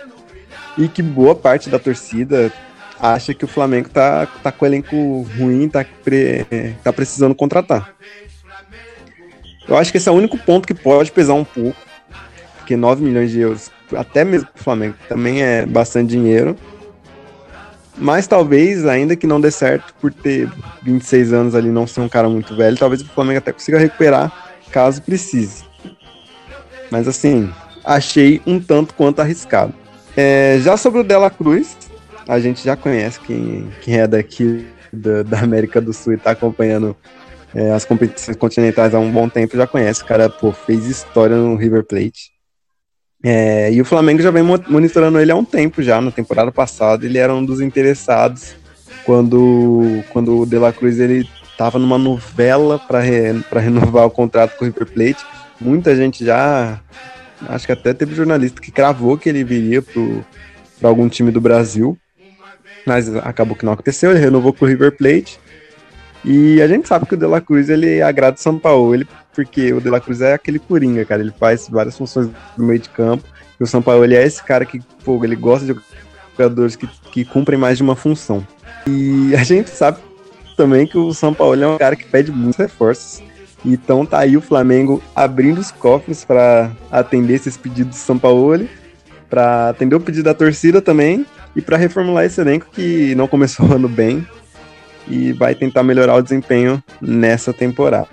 [0.78, 2.52] e que boa parte da torcida
[3.00, 6.46] acha que o Flamengo tá, tá com o elenco ruim, tá, pre,
[6.84, 7.94] tá precisando contratar.
[9.68, 11.78] Eu acho que esse é o único ponto que pode pesar um pouco,
[12.58, 16.56] porque 9 milhões de euros, até mesmo para o Flamengo, também é bastante dinheiro.
[17.98, 20.50] Mas talvez, ainda que não dê certo por ter
[20.82, 24.32] 26 anos ali, não ser um cara muito velho, talvez o Flamengo até consiga recuperar
[24.72, 25.64] caso precise.
[26.90, 27.50] Mas assim,
[27.86, 29.74] achei um tanto quanto arriscado.
[30.18, 31.78] É, já sobre o Dela Cruz,
[32.28, 36.32] a gente já conhece quem, quem é daqui da, da América do Sul e está
[36.32, 36.96] acompanhando
[37.56, 40.02] é, as competições continentais há um bom tempo, já conhece.
[40.02, 42.32] O cara pô, fez história no River Plate.
[43.24, 46.02] É, e o Flamengo já vem monitorando ele há um tempo já.
[46.02, 48.56] Na temporada passada, ele era um dos interessados
[49.06, 54.58] quando, quando o De La Cruz ele estava numa novela para re, renovar o contrato
[54.58, 55.26] com o River Plate.
[55.62, 56.82] Muita gente já.
[57.48, 61.98] Acho que até teve jornalista que cravou que ele viria para algum time do Brasil.
[62.86, 65.40] Mas acabou que não aconteceu, ele renovou com o River Plate.
[66.26, 69.08] E a gente sabe que o De La Cruz ele agrada o São Paulo, ele,
[69.34, 71.22] porque o De La Cruz é aquele coringa, cara.
[71.22, 73.24] Ele faz várias funções no meio de campo.
[73.60, 75.80] E o São Paulo ele é esse cara que, pô, ele gosta de
[76.32, 78.46] jogadores que, que cumprem mais de uma função.
[78.88, 80.00] E a gente sabe
[80.56, 83.22] também que o São Paulo é um cara que pede muitos reforços.
[83.66, 88.68] Então tá aí o Flamengo abrindo os cofres para atender esses pedidos do São Paulo,
[89.30, 93.66] para atender o pedido da torcida também e para reformular esse elenco que não começou
[93.68, 94.26] o ano bem
[95.08, 98.08] e vai tentar melhorar o desempenho nessa temporada.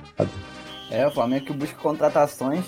[0.91, 2.65] É, o Flamengo que busca contratações.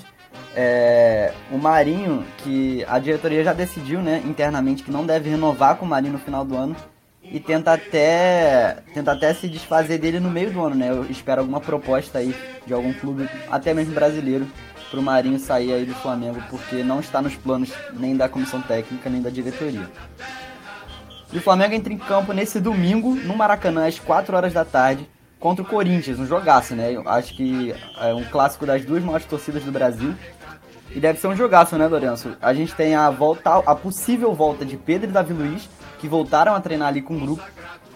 [0.55, 5.85] É, o Marinho, que a diretoria já decidiu né, internamente que não deve renovar com
[5.85, 6.77] o Marinho no final do ano,
[7.23, 10.91] e tenta até tenta até se desfazer dele no meio do ano, né?
[10.91, 12.35] Eu espero alguma proposta aí
[12.67, 14.47] de algum clube, até mesmo brasileiro,
[14.91, 18.61] para o Marinho sair aí do Flamengo, porque não está nos planos nem da comissão
[18.61, 19.89] técnica nem da diretoria.
[21.33, 25.09] E o Flamengo entra em campo nesse domingo, no Maracanã, às 4 horas da tarde,
[25.41, 26.95] contra o Corinthians, um jogaço, né?
[27.07, 30.15] Acho que é um clássico das duas maiores torcidas do Brasil.
[30.95, 32.37] E deve ser um jogaço, né, Lourenço?
[32.41, 35.69] A gente tem a volta, a possível volta de Pedro e Davi Luiz,
[35.99, 37.43] que voltaram a treinar ali com o grupo.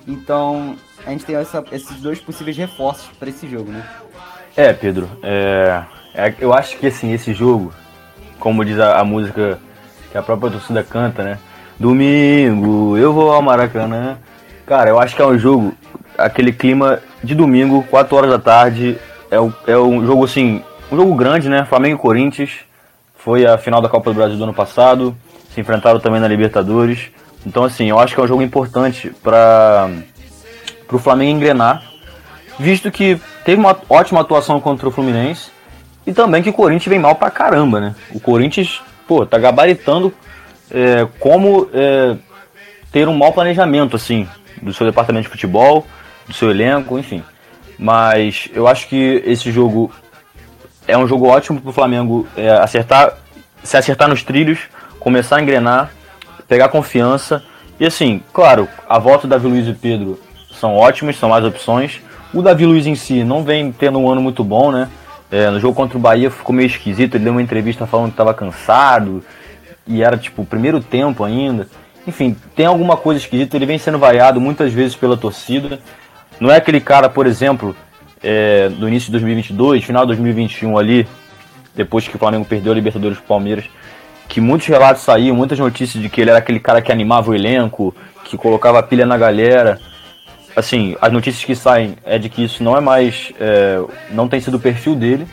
[0.09, 3.85] Então, a gente tem essa, esses dois possíveis reforços para esse jogo, né?
[4.57, 7.75] É, Pedro, é, é, eu acho que assim, esse jogo,
[8.39, 9.59] como diz a, a, música
[10.11, 11.39] que a própria torcida canta, né?
[11.79, 14.17] Domingo, eu vou ao Maracanã.
[14.67, 15.75] Cara, eu acho que é um jogo,
[16.17, 18.99] aquele clima de domingo, 4 horas da tarde.
[19.31, 19.37] É,
[19.73, 21.67] é um jogo assim, um jogo grande, né?
[21.67, 22.51] Flamengo e Corinthians.
[23.17, 25.15] Foi a final da Copa do Brasil do ano passado.
[25.53, 27.11] Se enfrentaram também na Libertadores.
[27.45, 29.89] Então, assim, eu acho que é um jogo importante para
[30.91, 31.83] o Flamengo engrenar,
[32.59, 35.51] visto que teve uma ótima atuação contra o Fluminense
[36.07, 37.95] e também que o Corinthians vem mal pra caramba, né?
[38.13, 40.13] O Corinthians, pô, tá gabaritando
[40.71, 42.17] é, como é,
[42.93, 44.29] ter um mau planejamento, assim,
[44.61, 45.87] do seu departamento de futebol,
[46.27, 47.23] do seu elenco, enfim.
[47.79, 49.93] Mas eu acho que esse jogo
[50.89, 53.13] é um jogo ótimo pro Flamengo é, acertar,
[53.63, 54.61] se acertar nos trilhos,
[54.99, 55.91] começar a engrenar
[56.49, 57.43] pegar confiança.
[57.79, 60.19] E assim, claro, a volta do Davi Luiz e Pedro
[60.53, 62.01] são ótimas, são mais opções.
[62.33, 64.89] O Davi Luiz em si não vem tendo um ano muito bom, né?
[65.31, 68.13] É, no jogo contra o Bahia ficou meio esquisito, ele deu uma entrevista falando que
[68.13, 69.25] estava cansado
[69.87, 71.69] e era tipo o primeiro tempo ainda.
[72.07, 75.81] Enfim, tem alguma coisa esquisita, ele vem sendo vaiado muitas vezes pela torcida.
[76.39, 77.75] Não é aquele cara, por exemplo,
[78.23, 81.07] é, início de 2022, final de 2021 ali,
[81.75, 83.65] depois que o Flamengo perdeu a Libertadores pro Palmeiras,
[84.29, 87.35] que muitos relatos saíam, muitas notícias de que ele era aquele cara que animava o
[87.35, 87.95] elenco,
[88.25, 89.81] que colocava pilha na galera.
[90.55, 93.33] Assim, as notícias que saem é de que isso não é mais.
[93.39, 95.27] É, não tem sido o perfil dele.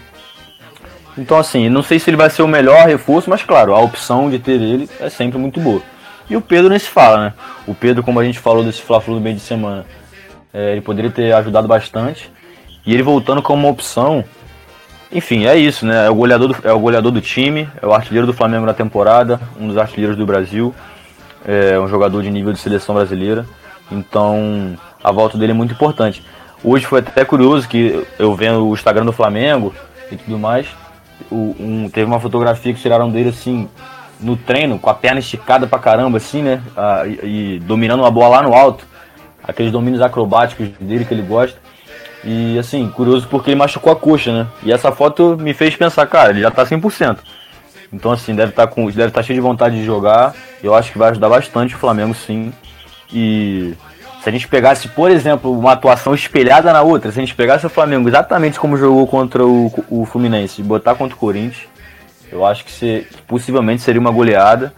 [1.18, 4.30] Então, assim, não sei se ele vai ser o melhor reforço, mas claro, a opção
[4.30, 5.82] de ter ele é sempre muito boa.
[6.30, 7.34] E o Pedro nem se fala, né?
[7.68, 9.86] O Pedro, como a gente falou desse Fla-Flu no meio de semana,
[10.54, 12.32] é, ele poderia ter ajudado bastante.
[12.86, 14.24] E ele voltando como uma opção,
[15.12, 16.08] enfim, é isso, né?
[16.08, 18.74] É o, goleador do, é o goleador do time, é o artilheiro do Flamengo na
[18.74, 20.74] temporada, um dos artilheiros do Brasil,
[21.46, 23.46] é um jogador de nível de seleção brasileira.
[23.92, 26.24] Então, a volta dele é muito importante.
[26.64, 29.74] Hoje foi até curioso que eu vendo o Instagram do Flamengo
[30.12, 30.68] e tudo mais,
[31.32, 33.68] o, um, teve uma fotografia que tiraram dele assim,
[34.20, 36.62] no treino, com a perna esticada pra caramba, assim, né?
[36.76, 38.86] Ah, e, e dominando uma bola lá no alto.
[39.44, 41.60] Aqueles domínios acrobáticos dele que ele gosta.
[42.24, 44.48] E assim, curioso porque ele machucou a coxa, né?
[44.64, 47.18] E essa foto me fez pensar, cara, ele já tá 100%.
[47.92, 50.34] Então assim, deve estar tá com, deve estar tá cheio de vontade de jogar.
[50.64, 52.54] Eu acho que vai ajudar bastante o Flamengo sim.
[53.12, 53.74] E
[54.24, 57.66] se a gente pegasse, por exemplo, uma atuação espelhada na outra, se a gente pegasse
[57.66, 61.68] o Flamengo exatamente como jogou contra o, o Fluminense e botar contra o Corinthians,
[62.32, 64.74] eu acho que, se, possivelmente seria uma goleada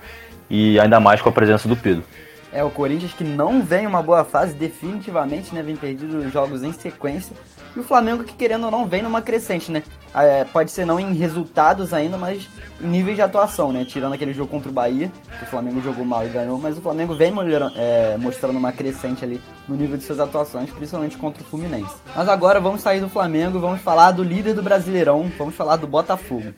[0.49, 2.03] e ainda mais com a presença do Pedro.
[2.51, 5.61] É o Corinthians que não vem uma boa fase definitivamente, né?
[5.61, 7.35] Vem perdido jogos em sequência.
[7.75, 9.83] E o Flamengo que querendo ou não vem numa crescente, né?
[10.13, 12.47] É, pode ser não em resultados ainda, mas
[12.81, 13.83] em nível de atuação, né?
[13.83, 16.81] Tirando aquele jogo contra o Bahia, que o Flamengo jogou mal e ganhou, mas o
[16.81, 17.33] Flamengo vem
[17.75, 21.95] é, mostrando uma crescente ali no nível de suas atuações, principalmente contra o Fluminense.
[22.15, 25.87] Mas agora vamos sair do Flamengo vamos falar do líder do Brasileirão, vamos falar do
[25.87, 26.53] Botafogo.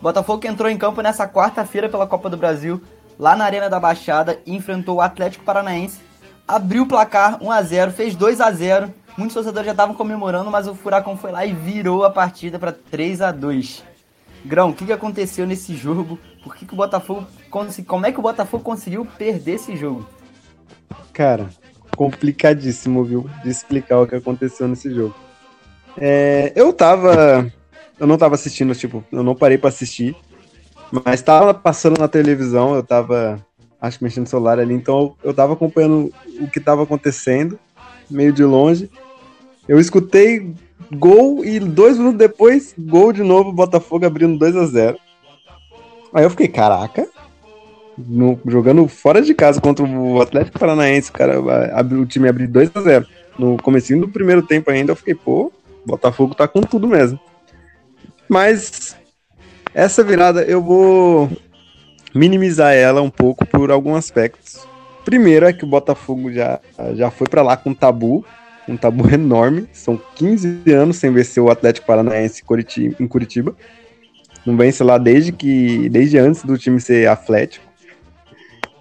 [0.00, 2.80] Botafogo entrou em campo nessa quarta-feira pela Copa do Brasil,
[3.18, 6.00] lá na Arena da Baixada, e enfrentou o Atlético Paranaense.
[6.48, 10.50] Abriu o placar 1 a 0 fez 2 a 0 Muitos torcedores já estavam comemorando,
[10.50, 13.84] mas o Furacão foi lá e virou a partida para 3 a 2
[14.44, 16.18] Grão, o que, que aconteceu nesse jogo?
[16.42, 17.26] Por que, que o Botafogo.
[17.86, 20.08] Como é que o Botafogo conseguiu perder esse jogo?
[21.12, 21.50] Cara,
[21.94, 23.28] complicadíssimo, viu?
[23.42, 25.14] De explicar o que aconteceu nesse jogo.
[25.98, 27.52] É, eu tava.
[28.00, 30.16] Eu não tava assistindo, tipo, eu não parei para assistir.
[30.90, 33.38] Mas tava passando na televisão, eu tava.
[33.80, 37.58] Acho que mexendo no celular ali, então eu tava acompanhando o que tava acontecendo,
[38.10, 38.90] meio de longe.
[39.68, 40.54] Eu escutei
[40.92, 44.98] gol e dois minutos depois, gol de novo, Botafogo abrindo 2 a 0
[46.12, 47.08] Aí eu fiquei, caraca,
[47.96, 52.70] no, jogando fora de casa contra o Atlético Paranaense, o, cara, o time abriu 2
[52.74, 53.06] a 0
[53.38, 55.52] No comecinho do primeiro tempo ainda, eu fiquei, pô,
[55.86, 57.18] Botafogo tá com tudo mesmo.
[58.30, 58.96] Mas
[59.74, 61.28] essa virada eu vou
[62.14, 64.64] minimizar ela um pouco por alguns aspectos.
[65.04, 66.60] Primeiro é que o Botafogo já,
[66.94, 68.24] já foi para lá com tabu,
[68.68, 69.68] um tabu enorme.
[69.72, 72.44] São 15 anos sem vencer o Atlético Paranaense
[73.00, 73.56] em Curitiba.
[74.46, 77.66] Não vence lá desde que desde antes do time ser Atlético.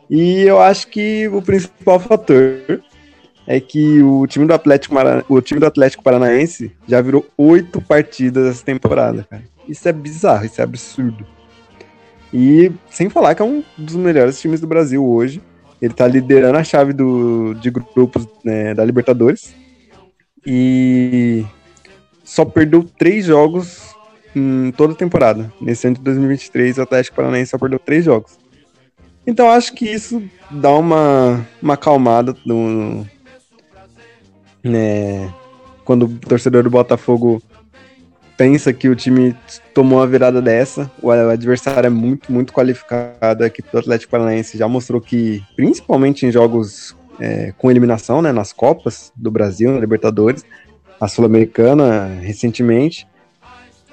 [0.07, 2.83] E eu acho que o principal fator
[3.51, 4.93] é que o time do Atlético,
[5.27, 9.41] o time do Atlético Paranaense já virou oito partidas essa temporada, cara.
[9.67, 11.25] Isso é bizarro, isso é absurdo.
[12.31, 15.41] E sem falar que é um dos melhores times do Brasil hoje.
[15.81, 19.55] Ele tá liderando a chave do, de grupos né, da Libertadores.
[20.45, 21.43] E
[22.23, 23.95] só perdeu três jogos
[24.35, 25.51] em toda a temporada.
[25.59, 28.37] Nesse ano de 2023, o Atlético Paranaense só perdeu três jogos.
[29.25, 33.07] Então acho que isso dá uma, uma acalmada no,
[34.63, 35.33] né,
[35.83, 37.41] quando o torcedor do Botafogo
[38.37, 39.35] pensa que o time
[39.73, 43.43] tomou uma virada dessa, o adversário é muito, muito qualificado.
[43.43, 48.31] A equipe do Atlético Paranaense já mostrou que, principalmente em jogos é, com eliminação, né,
[48.31, 50.45] nas Copas do Brasil, na Libertadores,
[50.99, 53.05] a Sul-Americana recentemente,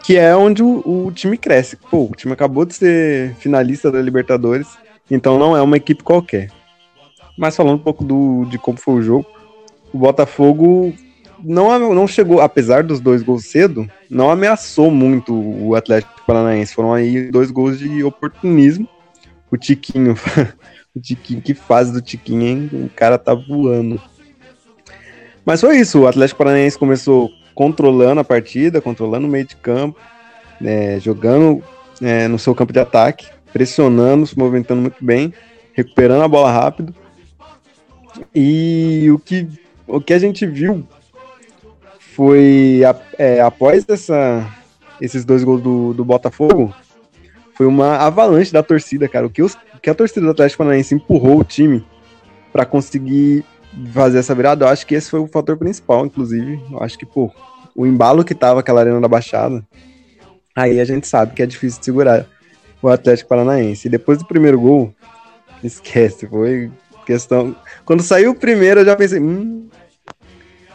[0.05, 1.76] que é onde o, o, time cresce.
[1.76, 4.68] Pô, o time acabou de ser finalista da Libertadores,
[5.11, 6.50] então não é uma equipe qualquer.
[7.37, 9.26] Mas falando um pouco do, de como foi o jogo,
[9.92, 10.94] o Botafogo
[11.42, 16.75] não, não chegou, apesar dos dois gols cedo, não ameaçou muito o Atlético Paranaense.
[16.75, 18.88] Foram aí dois gols de oportunismo.
[19.51, 20.14] O Tiquinho,
[20.94, 22.70] o Tiquinho, que fase do Tiquinho, hein?
[22.72, 24.01] O cara tá voando.
[25.44, 29.99] Mas foi isso, o Atlético Paranaense começou controlando a partida, controlando o meio de campo,
[30.61, 31.62] né, jogando
[32.03, 35.33] é, no seu campo de ataque, pressionando, se movimentando muito bem,
[35.72, 36.94] recuperando a bola rápido.
[38.35, 39.49] E o que
[39.87, 40.87] o que a gente viu
[41.99, 42.81] foi,
[43.18, 44.46] é, após essa,
[45.01, 46.75] esses dois gols do, do Botafogo,
[47.55, 49.27] foi uma avalanche da torcida, cara.
[49.27, 51.85] O que, os, que a torcida do Atlético Paranaense empurrou o time
[52.53, 53.44] para conseguir
[53.92, 56.61] fazer essa virada, eu acho que esse foi o fator principal, inclusive.
[56.70, 57.31] Eu acho que, pô,
[57.75, 59.62] o embalo que tava aquela arena da Baixada,
[60.55, 62.27] aí a gente sabe que é difícil de segurar
[62.81, 63.88] o Atlético Paranaense.
[63.88, 64.94] E depois do primeiro gol,
[65.62, 66.70] esquece, foi
[67.05, 67.55] questão.
[67.87, 69.68] Quando saiu o primeiro, eu já pensei, hum,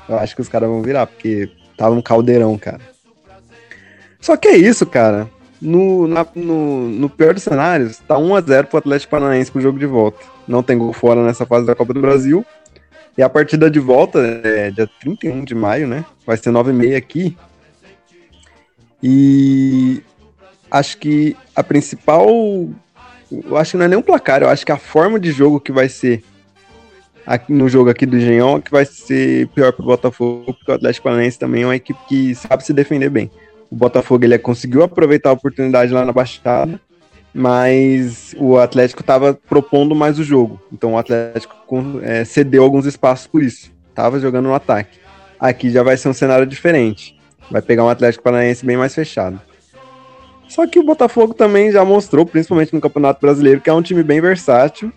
[0.08, 2.80] eu acho que os caras vão virar, porque tava um caldeirão, cara.
[4.22, 5.30] Só que é isso, cara.
[5.62, 9.86] No, na, no, no pior dos cenários, tá 1x0 pro Atlético Paranaense pro jogo de
[9.86, 10.20] volta.
[10.48, 12.46] Não tem gol fora nessa fase da Copa do Brasil.
[13.18, 16.06] E a partida de volta é dia 31 de maio, né?
[16.26, 17.38] Vai ser 9h30 aqui.
[19.04, 20.02] E
[20.70, 22.30] acho que a principal.
[23.32, 25.60] Eu acho que não é nem um placar, eu acho que a forma de jogo
[25.60, 26.24] que vai ser
[27.26, 30.76] aqui no jogo aqui do Engenhão que vai ser pior para o Botafogo, porque o
[30.76, 33.30] Atlético Paranaense também é uma equipe que sabe se defender bem.
[33.70, 36.80] O Botafogo ele conseguiu aproveitar a oportunidade lá na Baixada,
[37.34, 40.60] mas o Atlético estava propondo mais o jogo.
[40.72, 41.56] Então o Atlético
[42.02, 43.72] é, cedeu alguns espaços por isso.
[43.96, 45.00] Tava jogando no ataque.
[45.40, 47.18] Aqui já vai ser um cenário diferente.
[47.50, 49.40] Vai pegar um Atlético Paranaense bem mais fechado.
[50.48, 54.04] Só que o Botafogo também já mostrou, principalmente no Campeonato Brasileiro, que é um time
[54.04, 54.92] bem versátil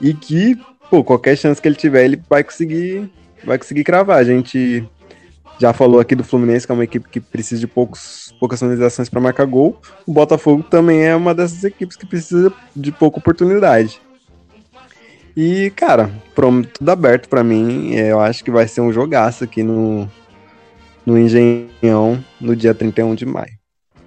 [0.00, 0.56] e que
[0.90, 3.10] pô, qualquer chance que ele tiver, ele vai conseguir,
[3.44, 4.18] vai conseguir cravar.
[4.18, 4.84] A gente
[5.58, 9.08] já falou aqui do Fluminense, que é uma equipe que precisa de poucos, poucas finalizações
[9.08, 9.80] para marcar gol.
[10.06, 14.00] O Botafogo também é uma dessas equipes que precisa de pouca oportunidade.
[15.36, 17.94] E, cara, tudo aberto para mim.
[17.94, 20.10] É, eu acho que vai ser um jogaço aqui no,
[21.06, 23.60] no Engenhão no dia 31 de maio.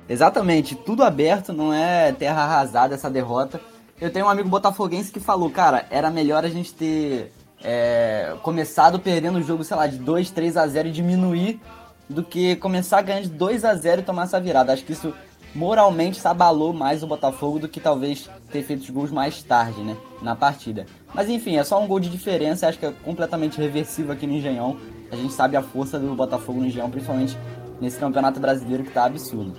[0.10, 3.60] Exatamente, tudo aberto, não é terra arrasada essa derrota.
[4.02, 7.32] Eu tenho um amigo botafoguense que falou, cara, era melhor a gente ter
[7.64, 11.62] é, começado perdendo o jogo, sei lá, de 2, 3 a 0 e diminuir
[12.10, 14.74] do que começar ganhando de 2 a 0 e tomar essa virada.
[14.74, 15.14] Acho que isso
[15.56, 19.82] moralmente se abalou mais o Botafogo do que talvez ter feito os gols mais tarde,
[19.82, 20.86] né, na partida.
[21.14, 24.34] Mas enfim, é só um gol de diferença, acho que é completamente reversível aqui no
[24.34, 24.78] Engenhão.
[25.12, 27.38] A gente sabe a força do Botafogo no Engenhão, principalmente
[27.80, 29.56] nesse campeonato brasileiro que tá absurdo.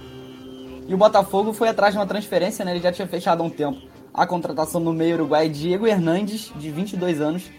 [0.86, 2.72] E o Botafogo foi atrás de uma transferência, né?
[2.72, 3.80] Ele já tinha fechado há um tempo
[4.14, 7.50] a contratação no meio uruguai Diego Hernandes, de 22 anos.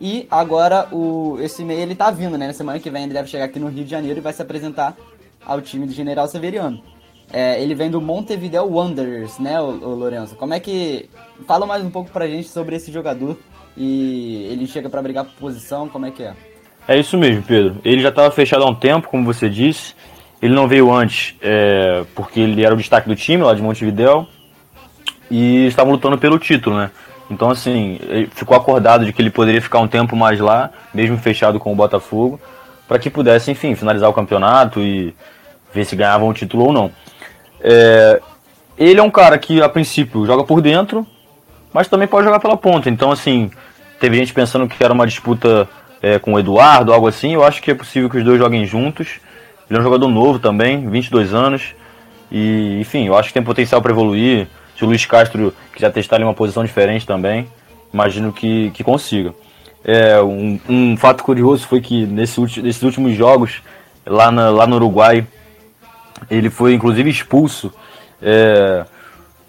[0.00, 2.46] E agora o, esse meio ele tá vindo, né?
[2.46, 4.40] Na semana que vem ele deve chegar aqui no Rio de Janeiro e vai se
[4.40, 4.96] apresentar
[5.44, 6.80] ao time do General Severiano.
[7.30, 10.34] É, ele vem do Montevideo Wanderers, né, o, o Lourenço?
[10.36, 11.10] Como é que.
[11.46, 13.36] Fala mais um pouco pra gente sobre esse jogador.
[13.76, 16.34] E ele chega para brigar por posição, como é que é?
[16.88, 17.76] É isso mesmo, Pedro.
[17.84, 19.94] Ele já estava fechado há um tempo, como você disse.
[20.40, 24.26] Ele não veio antes é, porque ele era o destaque do time lá de Montevideo
[25.30, 26.90] e estavam lutando pelo título, né?
[27.30, 28.00] Então, assim,
[28.30, 31.76] ficou acordado de que ele poderia ficar um tempo mais lá, mesmo fechado com o
[31.76, 32.40] Botafogo,
[32.86, 35.14] para que pudesse, enfim, finalizar o campeonato e
[35.72, 36.90] ver se ganhavam o título ou não.
[37.60, 38.20] É,
[38.78, 41.06] ele é um cara que, a princípio, joga por dentro,
[41.72, 42.88] mas também pode jogar pela ponta.
[42.88, 43.50] Então, assim,
[44.00, 45.68] teve gente pensando que era uma disputa
[46.02, 47.34] é, com o Eduardo, algo assim.
[47.34, 49.20] Eu acho que é possível que os dois joguem juntos.
[49.68, 51.74] Ele é um jogador novo também, 22 anos.
[52.30, 54.48] E, enfim, eu acho que tem potencial para evoluir.
[54.78, 57.48] Se o Luiz Castro quiser testar ali uma posição diferente também,
[57.92, 59.34] imagino que, que consiga.
[59.84, 63.60] É, um, um fato curioso foi que nesse, nesses últimos jogos,
[64.06, 65.26] lá, na, lá no Uruguai,
[66.30, 67.72] ele foi inclusive expulso.
[68.22, 68.84] É,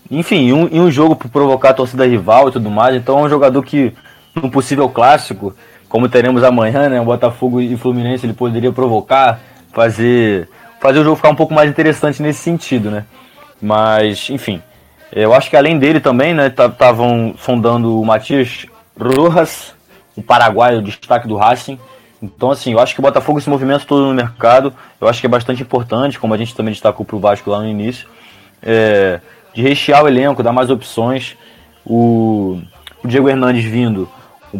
[0.09, 2.95] enfim, em um, em um jogo por provocar a torcida rival e tudo mais.
[2.95, 3.93] Então é um jogador que,
[4.34, 5.53] num possível clássico,
[5.88, 6.99] como teremos amanhã, né?
[6.99, 9.39] O Botafogo e Fluminense, ele poderia provocar,
[9.73, 10.49] fazer,
[10.82, 13.05] fazer o jogo ficar um pouco mais interessante nesse sentido, né?
[13.61, 14.61] Mas, enfim,
[15.12, 18.66] eu acho que além dele também, né, estavam sondando o Matias
[18.99, 19.74] Rojas,
[20.16, 21.80] o paraguaio, o destaque do Racing.
[22.22, 25.26] Então, assim, eu acho que o Botafogo, esse movimento todo no mercado, eu acho que
[25.26, 28.07] é bastante importante, como a gente também destacou para o Vasco lá no início,
[28.62, 29.22] é,
[29.53, 31.38] de rechear o elenco, dar mais opções.
[31.86, 32.62] O,
[33.03, 34.07] o Diego Hernandes vindo,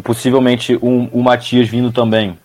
[0.02, 2.36] possivelmente o, o Matias vindo também.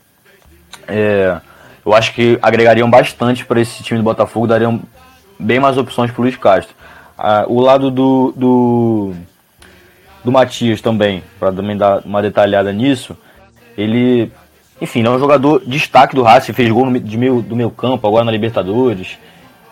[0.87, 1.39] É,
[1.85, 4.81] eu acho que agregariam bastante para esse time do Botafogo, dariam
[5.39, 6.75] bem mais opções para o Luiz Castro.
[7.17, 9.13] Ah, o lado do, do,
[10.23, 13.15] do Matias também, para também dar uma detalhada nisso,
[13.77, 14.31] ele,
[14.81, 18.07] enfim, é um jogador destaque do Racing, fez gol no, de meio, do meu campo
[18.07, 19.17] agora na Libertadores.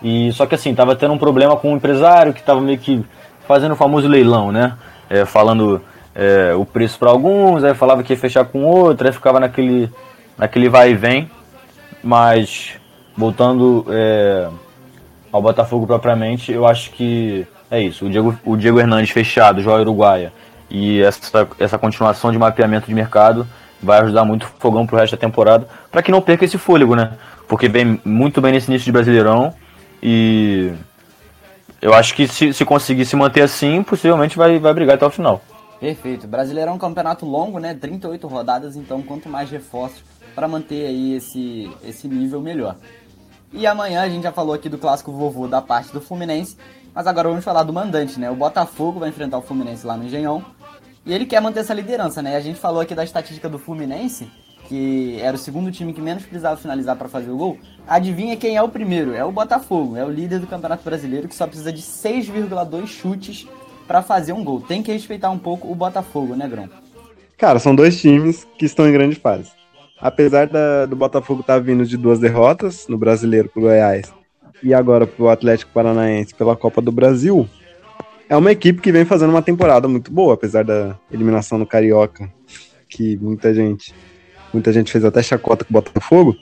[0.02, 2.78] E só que assim, tava tendo um problema com o um empresário que tava meio
[2.78, 3.04] que
[3.46, 4.76] fazendo o famoso leilão, né?
[5.08, 5.82] É, falando
[6.14, 9.90] é, o preço para alguns, aí falava que ia fechar com outro, aí ficava naquele,
[10.36, 11.30] naquele vai e vem.
[12.02, 12.72] Mas
[13.16, 14.48] voltando é,
[15.34, 18.06] ao Botafogo propriamente, eu acho que é isso.
[18.06, 20.32] O Diego, o Diego Hernandes fechado, Joia Uruguaia,
[20.70, 23.44] e essa, essa continuação de mapeamento de mercado
[23.82, 26.94] vai ajudar muito o Fogão pro resto da temporada, para que não perca esse fôlego,
[26.94, 27.14] né?
[27.48, 29.52] Porque vem muito bem nesse início de Brasileirão
[30.00, 30.72] e
[31.82, 35.10] eu acho que se, se conseguir se manter assim, possivelmente vai, vai brigar até o
[35.10, 35.42] final.
[35.80, 36.28] Perfeito.
[36.28, 37.74] Brasileirão é um campeonato longo, né?
[37.74, 42.76] 38 rodadas, então quanto mais reforços para manter aí esse, esse nível melhor.
[43.56, 46.56] E amanhã a gente já falou aqui do clássico vovô da parte do Fluminense,
[46.92, 48.28] mas agora vamos falar do mandante, né?
[48.28, 50.44] O Botafogo vai enfrentar o Fluminense lá no Engenhão.
[51.06, 52.34] E ele quer manter essa liderança, né?
[52.34, 54.28] A gente falou aqui da estatística do Fluminense,
[54.68, 57.56] que era o segundo time que menos precisava finalizar para fazer o gol.
[57.86, 59.14] Adivinha quem é o primeiro?
[59.14, 63.46] É o Botafogo, é o líder do Campeonato Brasileiro que só precisa de 6,2 chutes
[63.86, 64.62] para fazer um gol.
[64.62, 66.68] Tem que respeitar um pouco o Botafogo, né, Grão?
[67.38, 69.52] Cara, são dois times que estão em grande fase
[70.04, 74.12] apesar da, do Botafogo estar tá vindo de duas derrotas no Brasileiro pro Goiás
[74.62, 77.48] e agora pro Atlético Paranaense pela Copa do Brasil,
[78.28, 82.30] é uma equipe que vem fazendo uma temporada muito boa, apesar da eliminação no Carioca,
[82.86, 83.94] que muita gente,
[84.52, 86.36] muita gente fez até chacota com o Botafogo.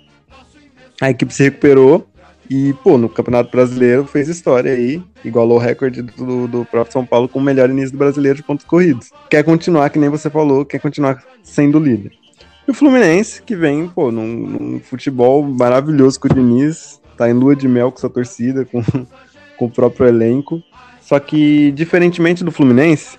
[1.00, 2.08] A equipe se recuperou
[2.50, 7.06] e, pô, no Campeonato Brasileiro fez história aí, igualou o recorde do, do próprio São
[7.06, 9.10] Paulo com o melhor início do brasileiro de pontos corridos.
[9.30, 12.21] Quer continuar, que nem você falou, quer continuar sendo líder.
[12.66, 17.32] E o Fluminense, que vem, pô, num, num, futebol maravilhoso com o Diniz, tá em
[17.32, 18.82] lua de mel com sua torcida, com,
[19.58, 20.62] com o próprio elenco.
[21.00, 23.18] Só que, diferentemente do Fluminense,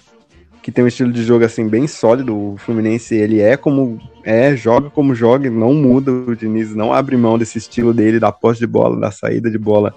[0.61, 4.55] que tem um estilo de jogo assim bem sólido, o Fluminense ele é como é,
[4.55, 8.61] joga como joga, não muda, o Diniz não abre mão desse estilo dele, da posse
[8.61, 9.93] de bola, da saída de bola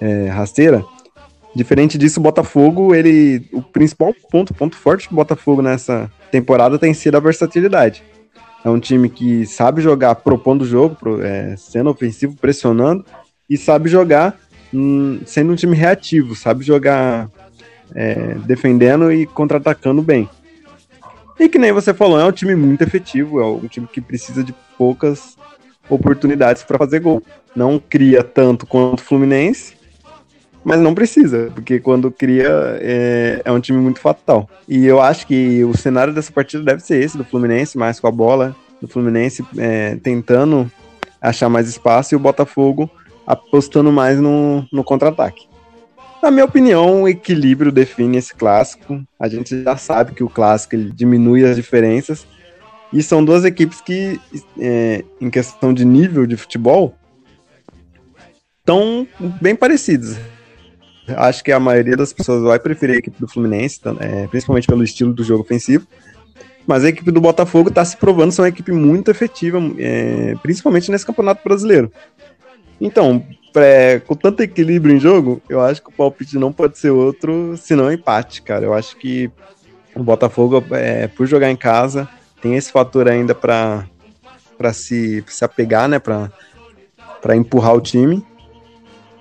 [0.00, 0.82] é, rasteira.
[1.54, 3.44] Diferente disso, o Botafogo, ele.
[3.52, 8.02] O principal ponto, ponto forte do Botafogo nessa temporada tem sido a versatilidade.
[8.64, 13.04] É um time que sabe jogar propondo o jogo, é, sendo ofensivo, pressionando,
[13.48, 14.38] e sabe jogar
[14.72, 17.28] hum, sendo um time reativo, sabe jogar
[17.94, 20.28] é, defendendo e contra-atacando bem.
[21.38, 24.44] E que nem você falou, é um time muito efetivo, é um time que precisa
[24.44, 25.38] de poucas
[25.88, 27.22] oportunidades para fazer gol.
[27.56, 29.74] Não cria tanto quanto o Fluminense,
[30.64, 34.48] mas não precisa, porque quando cria é, é, um time muito fatal.
[34.68, 38.06] E eu acho que o cenário dessa partida deve ser esse, do Fluminense, mais com
[38.06, 40.70] a bola, do Fluminense é, tentando
[41.20, 42.90] achar mais espaço e o Botafogo
[43.26, 45.48] apostando mais no, no contra-ataque.
[46.22, 49.02] Na minha opinião, o equilíbrio define esse clássico.
[49.18, 52.26] A gente já sabe que o clássico ele diminui as diferenças.
[52.92, 54.20] E são duas equipes que,
[54.58, 56.94] é, em questão de nível de futebol,
[58.58, 59.06] estão
[59.40, 60.18] bem parecidas.
[61.16, 64.84] Acho que a maioria das pessoas vai preferir a equipe do Fluminense, é, principalmente pelo
[64.84, 65.86] estilo do jogo ofensivo.
[66.66, 70.90] Mas a equipe do Botafogo está se provando ser uma equipe muito efetiva, é, principalmente
[70.90, 71.90] nesse Campeonato Brasileiro.
[72.80, 73.24] Então,
[73.56, 77.56] é, com tanto equilíbrio em jogo, eu acho que o palpite não pode ser outro,
[77.56, 78.64] senão empate, cara.
[78.64, 79.30] Eu acho que
[79.94, 82.08] o Botafogo, é, por jogar em casa,
[82.40, 83.84] tem esse fator ainda para
[84.72, 85.98] se, se apegar, né?
[85.98, 88.24] Para empurrar o time.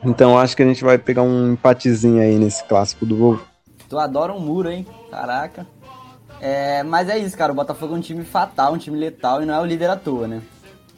[0.04, 3.41] Então acho que a gente vai pegar um empatezinho aí nesse clássico do Vovô.
[3.88, 4.86] Tu adora um muro, hein?
[5.10, 5.66] Caraca.
[6.39, 7.52] É, mas é isso, cara.
[7.52, 9.95] O Botafogo é um time fatal, um time letal e não é o líder à
[9.95, 10.41] toa, né?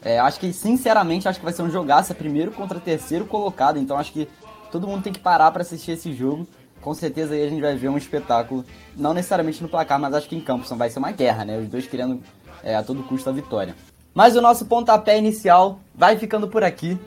[0.03, 3.77] É, acho que, sinceramente, acho que vai ser um jogaço, é primeiro contra terceiro colocado.
[3.79, 4.27] Então acho que
[4.71, 6.47] todo mundo tem que parar para assistir esse jogo.
[6.81, 8.65] Com certeza aí a gente vai ver um espetáculo,
[8.97, 11.57] não necessariamente no placar, mas acho que em campo vai ser uma guerra, né?
[11.59, 12.19] Os dois querendo
[12.63, 13.75] é, a todo custo a vitória.
[14.13, 16.99] Mas o nosso pontapé inicial vai ficando por aqui.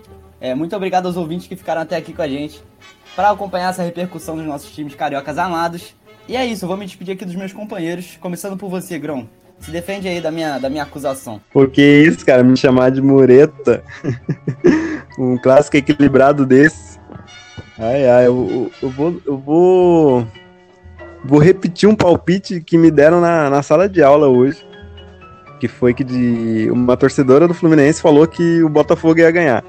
[0.45, 2.62] É, muito obrigado aos ouvintes que ficaram até aqui com a gente
[3.16, 5.95] para acompanhar essa repercussão dos nossos times cariocas amados.
[6.28, 9.26] E é isso, eu vou me despedir aqui dos meus companheiros, começando por você, Grão.
[9.59, 11.40] Se defende aí da minha, da minha acusação.
[11.51, 13.82] Porque isso, cara, me chamar de mureta.
[15.18, 16.99] um clássico equilibrado desse.
[17.78, 19.22] Ai, ai, eu, eu, vou.
[19.24, 20.26] Eu vou.
[21.24, 24.62] Vou repetir um palpite que me deram na, na sala de aula hoje.
[25.59, 29.64] Que foi que de uma torcedora do Fluminense falou que o Botafogo ia ganhar.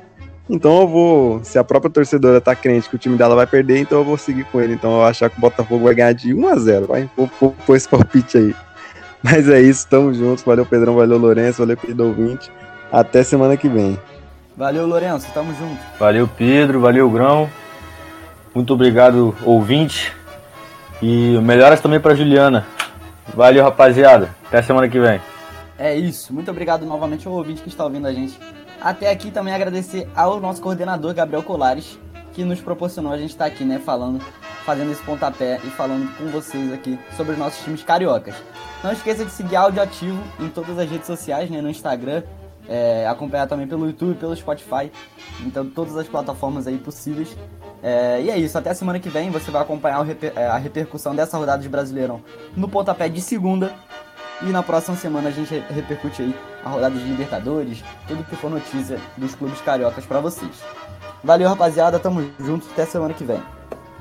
[0.49, 1.43] Então eu vou.
[1.43, 4.17] Se a própria torcedora tá crente que o time dela vai perder, então eu vou
[4.17, 4.73] seguir com ele.
[4.73, 7.29] Então eu vou achar que o Botafogo vai ganhar de 1 a 0 Vai, vou,
[7.39, 8.55] vou pôr esse palpite aí.
[9.23, 10.43] Mas é isso, tamo juntos.
[10.43, 12.51] Valeu, Pedrão, valeu, Lourenço, valeu, querido ouvinte.
[12.91, 13.99] Até semana que vem.
[14.55, 15.79] Valeu, Lourenço, tamo junto.
[15.99, 17.49] Valeu, Pedro, valeu, Grão.
[18.53, 20.13] Muito obrigado, ouvinte.
[21.01, 22.65] E melhoras também para Juliana.
[23.33, 24.29] Valeu, rapaziada.
[24.47, 25.19] Até semana que vem.
[25.77, 26.31] É isso.
[26.31, 28.39] Muito obrigado novamente ao ouvinte que está ouvindo a gente
[28.86, 31.97] até aqui também agradecer ao nosso coordenador Gabriel Colares,
[32.33, 34.23] que nos proporcionou a gente estar tá aqui, né, falando,
[34.63, 38.36] fazendo esse pontapé e falando com vocês aqui sobre os nossos times cariocas.
[38.83, 42.21] Não esqueça de seguir Áudio Ativo em todas as redes sociais, né, no Instagram,
[42.69, 44.91] é, acompanhar também pelo YouTube, pelo Spotify,
[45.43, 47.36] então todas as plataformas aí possíveis.
[47.81, 51.15] É, e é isso, até semana que vem você vai acompanhar reper, é, a repercussão
[51.15, 52.21] dessa rodada de Brasileirão
[52.55, 53.73] no pontapé de segunda
[54.41, 58.49] e na próxima semana a gente repercute aí a rodada de Libertadores, tudo que for
[58.49, 60.63] notícia dos clubes cariocas para vocês.
[61.23, 63.41] Valeu, rapaziada, tamo junto, até semana que vem.